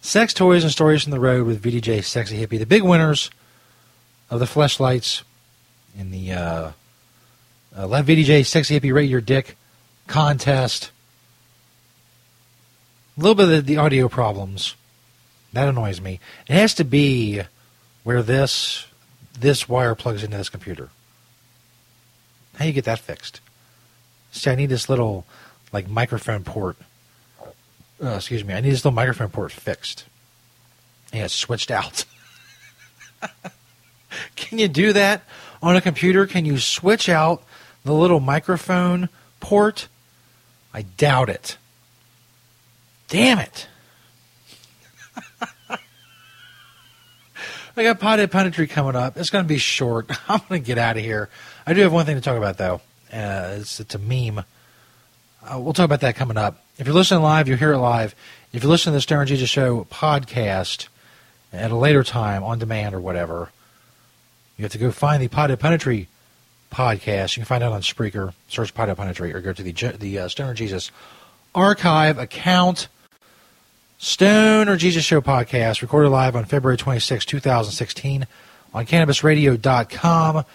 [0.01, 2.58] Sex toys and stories from the road with VDJ Sexy Hippie.
[2.60, 3.30] The big winners
[4.30, 5.24] of the fleshlights
[5.98, 6.72] in the uh,
[7.78, 9.58] uh, Let VDJ Sexy Hippie Rate Your Dick
[10.08, 10.91] contest.
[13.18, 14.76] A little bit of the audio problems.
[15.54, 16.20] That annoys me.
[16.48, 17.41] It has to be
[18.04, 18.88] where this
[19.39, 20.89] this wire plugs into this computer.
[22.56, 23.41] How you get that fixed?
[24.32, 25.26] See, I need this little
[25.72, 26.78] like microphone port.
[28.02, 30.06] Uh, excuse me, I need this little microphone port fixed.
[31.14, 32.04] And it's switched out.
[34.36, 35.24] Can you do that
[35.66, 36.28] on a computer?
[36.28, 37.43] Can you switch out
[37.84, 39.09] the little microphone
[39.39, 39.88] port?
[40.72, 41.57] I doubt it.
[43.07, 43.68] Damn it.
[47.78, 49.18] I got Pod Punditry coming up.
[49.18, 50.09] It's going to be short.
[50.30, 51.30] I'm going to get out of here.
[51.66, 52.82] I do have one thing to talk about, though.
[53.11, 54.45] Uh, it's, it's a meme.
[55.43, 56.63] Uh, we'll talk about that coming up.
[56.78, 58.13] If you're listening live, you'll hear it live.
[58.53, 60.89] If you're listening to the Stoner Jesus Show podcast
[61.51, 63.49] at a later time on demand or whatever,
[64.58, 66.08] you have to go find the Pod Punditry
[66.72, 67.36] podcast.
[67.36, 68.34] You can find it on Spreaker.
[68.47, 70.91] Search Pod Punditry or go to the the uh, Stoner Jesus
[71.53, 72.88] archive account.
[73.97, 78.28] Stoner Jesus Show podcast recorded live on February 26, 2016
[78.74, 80.45] on CannabisRadio.com,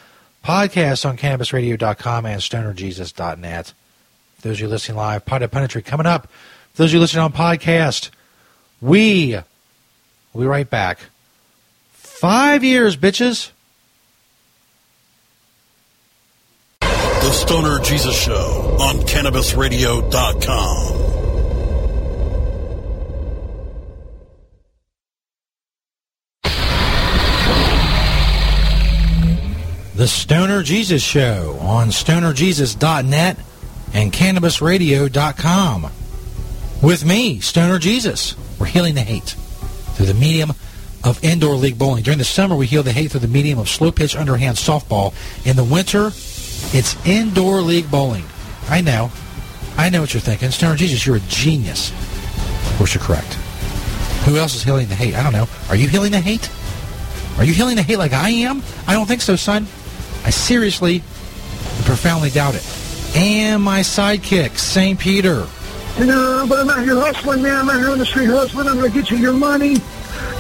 [0.45, 3.73] podcast on CannabisRadio.com and StonerJesus.net.
[4.37, 6.27] For those of you listening live, Pod Punditry coming up.
[6.73, 8.11] For those of you listening on podcast,
[8.81, 9.39] we
[10.33, 10.99] will be right back.
[11.93, 13.51] Five years, bitches.
[17.21, 20.97] The Stoner Jesus Show on CannabisRadio.com.
[29.95, 33.37] The Stoner Jesus Show on stonerjesus.net
[33.93, 35.91] and cannabisradio.com.
[36.83, 38.35] With me, Stoner Jesus.
[38.59, 39.37] We're healing the hate
[39.95, 40.53] through the medium
[41.05, 42.03] of indoor league bowling.
[42.03, 45.13] During the summer, we heal the hate through the medium of slow pitch underhand softball.
[45.47, 46.11] In the winter,
[46.73, 48.25] it's indoor league bowling.
[48.69, 49.11] I know.
[49.77, 50.51] I know what you're thinking.
[50.51, 51.91] Stoner Jesus, you're a genius.
[51.91, 53.35] Of course, you're correct.
[54.25, 55.15] Who else is healing the hate?
[55.15, 55.49] I don't know.
[55.69, 56.51] Are you healing the hate?
[57.39, 58.63] Are you healing the hate like I am?
[58.87, 59.67] I don't think so, son.
[60.25, 61.03] I seriously
[61.77, 63.17] and profoundly doubt it.
[63.17, 64.99] And my sidekick, St.
[64.99, 65.47] Peter.
[65.99, 67.61] Know, but I'm out here hustling, man.
[67.61, 68.69] I'm out here on the street hustling.
[68.69, 69.77] I'm going to get you your money.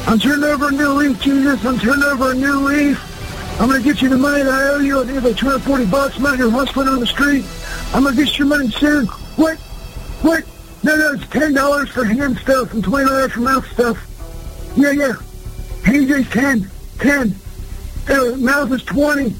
[0.07, 1.65] I'm turning over a new leaf, Jesus.
[1.65, 3.10] I'm turning over a new leaf.
[3.61, 5.03] I'm going to get you the money that I owe you.
[5.03, 6.17] I think like 240 bucks.
[6.17, 7.45] I'm out here hustling on the street.
[7.93, 9.05] I'm going to get you your money soon.
[9.37, 9.59] What?
[10.23, 10.45] What?
[10.83, 14.73] No, no, it's $10 for hand stuff and $20 for mouth stuff.
[14.77, 15.13] Yeah, yeah.
[15.83, 16.71] AJ's 10.
[17.01, 17.35] 10.
[18.09, 19.35] Uh, mouth is 20.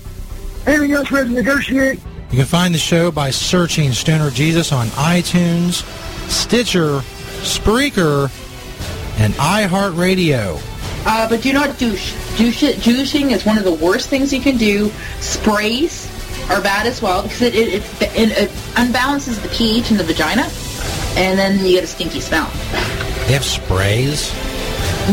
[0.67, 1.99] Anything else ready to negotiate?
[2.31, 5.83] You can find the show by searching Stoner Jesus on iTunes,
[6.29, 7.01] Stitcher,
[7.41, 8.25] Spreaker,
[9.19, 10.70] and iHeartRadio.
[11.07, 12.15] Uh, but do not douche.
[12.37, 12.61] douche.
[12.85, 14.93] Douching is one of the worst things you can do.
[15.21, 16.09] Sprays
[16.51, 20.43] are bad as well because it, it, it, it, unbalances the pH in the vagina,
[21.17, 22.51] and then you get a stinky smell.
[23.27, 24.33] They have sprays.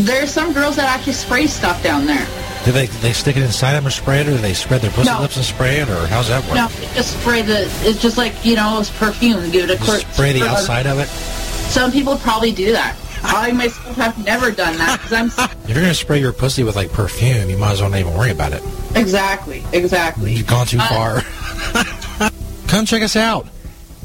[0.06, 2.28] There's some girls that actually spray stuff down there.
[2.66, 4.92] Do they they stick it inside them or spray it, or do they spread their
[4.92, 5.22] pussy No.
[5.22, 6.56] lips and spray it, or how's that work?
[6.56, 7.62] No, just spray the.
[7.84, 9.50] It's just like you know, it's perfume.
[9.52, 11.08] Give it a quick Spray the outside of it.
[11.08, 12.98] Some people probably do that.
[13.30, 16.76] I myself have never done that because I'm If you're gonna spray your pussy with
[16.76, 18.64] like perfume, you might as well not even worry about it.
[18.96, 20.34] exactly, exactly.
[20.34, 22.30] You've gone too Uh, far.
[22.68, 23.48] Come check us out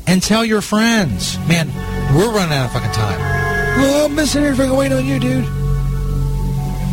[0.06, 1.38] and tell your friends.
[1.48, 1.68] Man,
[2.16, 3.20] we're running out of fucking time.
[3.78, 5.44] I'm missing here fucking waiting on you, dude.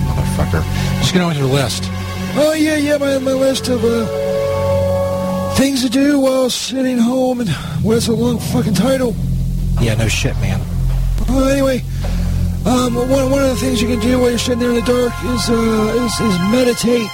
[0.05, 0.63] Motherfucker.
[0.99, 1.83] Just get on with your list.
[2.35, 7.41] Oh, yeah, yeah, my, my list of uh, things to do while sitting home.
[7.41, 7.49] And
[7.83, 9.15] well, that's a long fucking title.
[9.81, 10.61] Yeah, no shit, man.
[11.27, 11.83] Well, anyway,
[12.65, 14.81] um, one, one of the things you can do while you're sitting there in the
[14.81, 17.09] dark is, uh, is, is meditate.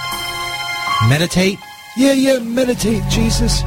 [1.10, 1.60] Meditate?
[1.98, 3.64] Yeah, yeah, meditate, Jesus.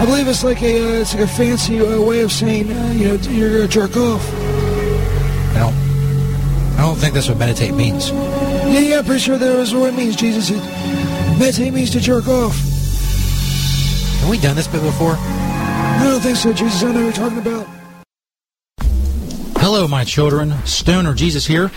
[0.00, 2.92] I believe it's like a uh, it's like a fancy uh, way of saying uh,
[2.92, 4.26] you know you're gonna jerk off.
[5.54, 5.74] I don't.
[6.78, 8.10] I don't think that's what meditate means.
[8.10, 10.48] Yeah, yeah, I'm pretty sure that is what it means, Jesus.
[10.48, 12.56] It, meditate means to jerk off.
[14.20, 15.16] Have we done this bit before?
[15.18, 16.82] I don't think so, Jesus.
[16.82, 17.79] I know what you're talking about.
[19.72, 20.52] Hello, my children.
[20.66, 21.70] Stoner Jesus here.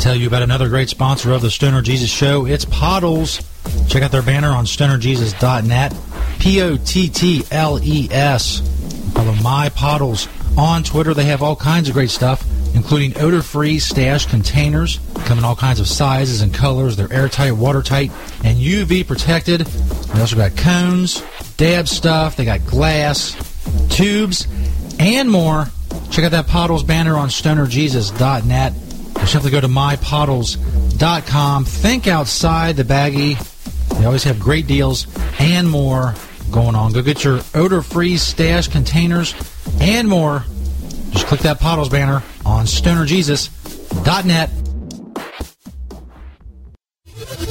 [0.00, 2.44] Tell you about another great sponsor of the Stoner Jesus Show.
[2.44, 3.40] It's Pottles.
[3.88, 5.94] Check out their banner on stonerjesus.net.
[6.40, 8.58] P O T T L E S.
[9.14, 10.26] Follow My Pottles
[10.58, 11.14] on Twitter.
[11.14, 14.98] They have all kinds of great stuff, including odor-free stash containers.
[15.24, 16.96] Come in all kinds of sizes and colors.
[16.96, 18.10] They're airtight, watertight,
[18.42, 19.60] and UV protected.
[19.60, 21.22] They also got cones,
[21.56, 22.34] dab stuff.
[22.34, 23.36] They got glass,
[23.88, 24.48] tubes,
[24.98, 25.68] and more.
[26.10, 28.72] Check out that Pottles banner on stonerjesus.net.
[29.16, 31.64] Or simply go to mypottles.com.
[31.64, 33.38] Think outside the baggie.
[33.98, 35.06] They always have great deals
[35.38, 36.14] and more
[36.50, 36.92] going on.
[36.92, 39.34] Go get your odor-free stash containers
[39.80, 40.44] and more.
[41.10, 44.50] Just click that Pottles banner on stonerjesus.net.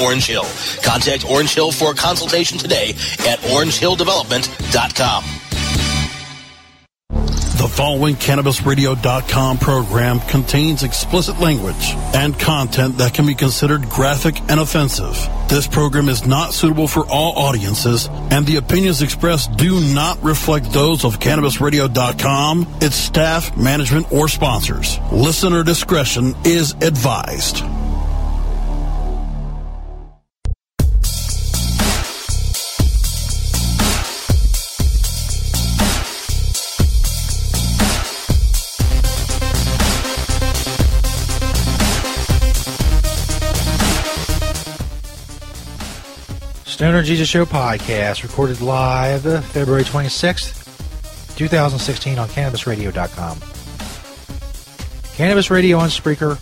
[0.00, 0.46] Orange Hill.
[0.82, 2.90] Contact Orange Hill for a consultation today
[3.26, 5.24] at orangehilldevelopment.com.
[7.62, 14.58] The following CannabisRadio.com program contains explicit language and content that can be considered graphic and
[14.58, 15.16] offensive.
[15.48, 20.72] This program is not suitable for all audiences, and the opinions expressed do not reflect
[20.72, 24.98] those of CannabisRadio.com, its staff, management, or sponsors.
[25.12, 27.62] Listener discretion is advised.
[46.82, 49.22] Stoner Jesus Show podcast, recorded live
[49.52, 53.38] February 26th, 2016 on CannabisRadio.com.
[55.14, 56.34] Cannabis Radio on Spreaker,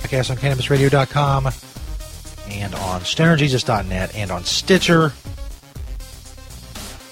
[0.00, 1.46] podcast on CannabisRadio.com,
[2.50, 5.12] and on StonerJesus.net, and on Stitcher,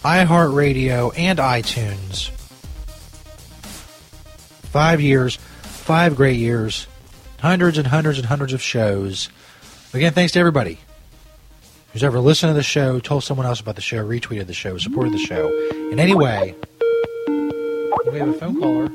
[0.02, 2.30] iHeartRadio, and iTunes.
[4.72, 6.88] Five years, five great years,
[7.38, 9.28] hundreds and hundreds and hundreds of shows.
[9.94, 10.80] Again, thanks to everybody
[11.96, 14.76] who's ever listened to the show, told someone else about the show, retweeted the show,
[14.76, 15.48] supported the show
[15.90, 16.54] in any way.
[18.12, 18.90] We have a phone caller.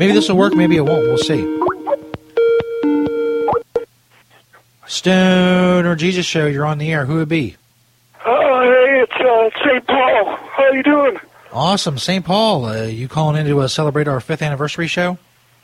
[0.00, 1.04] Maybe this will work, maybe it won't.
[1.04, 1.44] We'll see.
[4.88, 7.06] Stoner Jesus Show, you're on the air.
[7.06, 7.56] Who would it be?
[8.26, 9.86] Oh, hey, it's uh, St.
[9.86, 10.36] Paul.
[10.36, 11.20] How you doing?
[11.52, 11.96] Awesome.
[11.96, 12.24] St.
[12.24, 15.16] Paul, uh, you calling in to uh, celebrate our fifth anniversary show?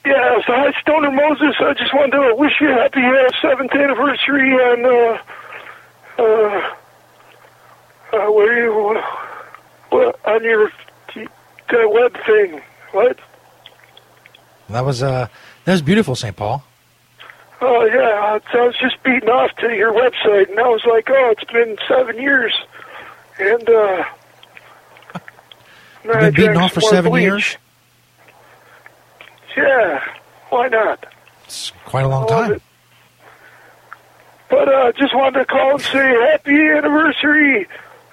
[0.04, 1.56] Yeah, so hi, Stoner Moses.
[1.60, 5.18] I just wanted to wish you a happy uh, seventh anniversary on uh,
[6.18, 6.74] uh,
[8.12, 9.00] uh, where you
[9.88, 12.60] what, on your uh, web thing.
[12.92, 13.18] What?
[14.68, 15.28] That was uh,
[15.64, 16.36] that was beautiful, St.
[16.36, 16.62] Paul.
[17.62, 21.30] Oh yeah, I was just beating off to your website, and I was like, oh,
[21.30, 22.52] it's been seven years,
[23.38, 24.04] and uh,
[26.04, 27.56] You've been beating off for seven years.
[29.56, 30.04] Yeah,
[30.50, 31.06] why not?
[31.44, 32.60] It's quite a long time.
[34.50, 37.66] But uh, just wanted to call and say happy anniversary.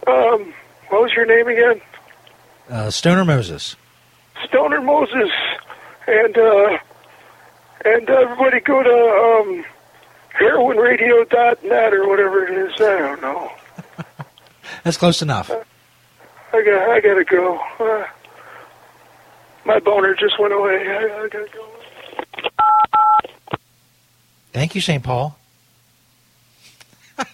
[0.08, 0.54] Um,
[0.90, 1.82] what was your name again?
[2.70, 3.76] Uh, Stoner Moses.
[4.46, 5.30] Stoner Moses,
[6.08, 6.78] and uh,
[7.86, 9.66] and everybody go to um,
[10.40, 12.74] heroinradio.net or whatever it is.
[12.82, 13.52] I don't know.
[14.84, 15.52] That's close enough.
[15.52, 18.06] I got I gotta go.
[19.66, 20.88] My boner just went away.
[20.88, 21.68] I, I gotta go.
[24.52, 25.04] Thank you, St.
[25.04, 25.38] Paul.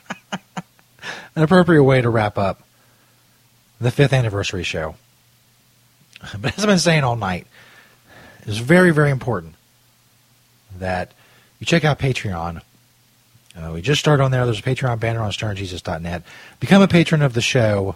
[1.35, 2.61] An appropriate way to wrap up
[3.79, 4.95] the fifth anniversary show.
[6.39, 7.45] But as I've been saying all night,
[8.41, 9.53] it's very, very important
[10.79, 11.11] that
[11.59, 12.61] you check out Patreon.
[13.55, 14.45] Uh, we just started on there.
[14.45, 16.23] There's a Patreon banner on stonerjesus.net.
[16.59, 17.95] Become a patron of the show.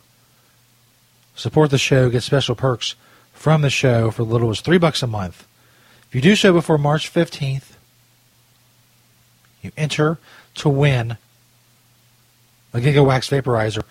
[1.36, 2.09] Support the show.
[2.09, 2.95] Get special perks
[3.41, 5.47] from the show for little as three bucks a month.
[6.07, 7.71] If you do so before March 15th,
[9.63, 10.19] you enter
[10.55, 11.17] to win
[12.71, 13.81] a GigaWax vaporizer.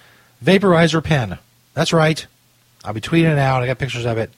[0.43, 1.39] Vaporizer pen.
[1.75, 2.25] That's right.
[2.85, 3.65] I'll be tweeting it out.
[3.65, 4.31] I got pictures of it.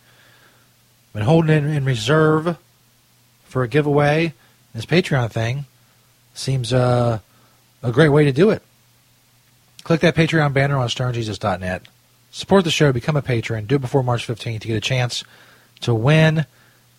[1.12, 2.56] Been holding it in reserve
[3.44, 4.32] for a giveaway.
[4.74, 5.66] This Patreon thing
[6.32, 7.18] seems uh,
[7.82, 8.62] a great way to do it.
[9.84, 11.82] Click that Patreon banner on stonerjesus.net.
[12.32, 15.22] Support the show, become a patron, do it before March 15th to get a chance
[15.82, 16.46] to win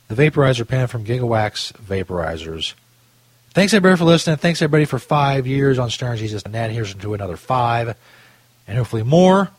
[0.07, 2.75] the vaporizer pen from GigaWax Vaporizers.
[3.49, 4.37] Thanks everybody for listening.
[4.37, 6.71] Thanks everybody for five years on stonerjesus.net.
[6.71, 7.95] Here's into another five
[8.67, 9.49] and hopefully more.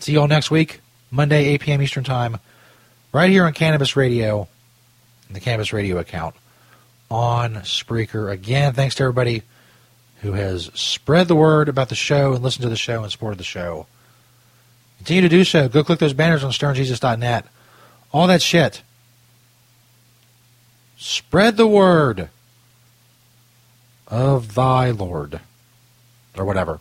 [0.00, 0.80] See you all next week,
[1.12, 1.82] Monday, 8 p.m.
[1.82, 2.38] Eastern Time,
[3.12, 4.48] right here on Cannabis Radio,
[5.28, 6.34] and the Cannabis Radio account
[7.08, 8.32] on Spreaker.
[8.32, 9.42] Again, thanks to everybody
[10.22, 13.38] who has spread the word about the show and listened to the show and supported
[13.38, 13.86] the show.
[15.00, 15.66] Continue to do so.
[15.66, 17.46] Go click those banners on stonerjesus.net.
[18.12, 18.82] All that shit.
[20.98, 22.28] Spread the word
[24.08, 25.40] of thy Lord.
[26.36, 26.80] Or whatever.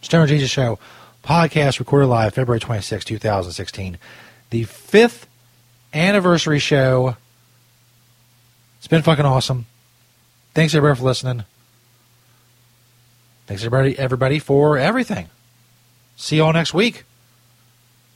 [0.00, 0.80] Stoner Jesus Show
[1.22, 3.96] podcast recorded live February 26, 2016.
[4.50, 5.28] The fifth
[5.94, 7.16] anniversary show.
[8.78, 9.66] It's been fucking awesome.
[10.52, 11.44] Thanks everybody for listening.
[13.46, 15.28] Thanks everybody everybody for everything.
[16.16, 17.04] See you all next week.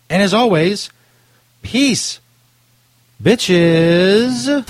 [0.09, 0.90] And as always,
[1.62, 2.20] peace.
[3.23, 4.64] Bitches.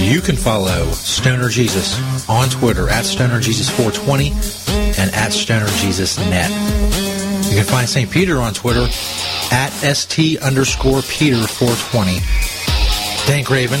[0.00, 4.30] You can follow Stoner Jesus on Twitter at Stoner Jesus 420
[4.98, 6.50] and at Stoner Jesus Net.
[7.50, 8.10] You can find St.
[8.10, 8.84] Peter on Twitter
[9.52, 12.20] at st underscore Peter 420.
[13.26, 13.80] Dank Raven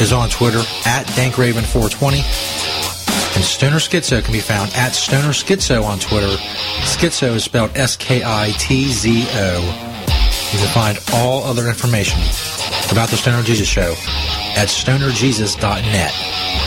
[0.00, 2.22] is on Twitter at DankRaven420.
[3.36, 6.36] And Stoner Skitzo can be found at Stoner Skitzo on Twitter.
[6.84, 9.60] Skitzo is spelled S-K-I-T-Z-O.
[10.52, 12.20] You can find all other information
[12.90, 13.94] about the Stoner Jesus Show
[14.56, 16.65] at stonerjesus.net.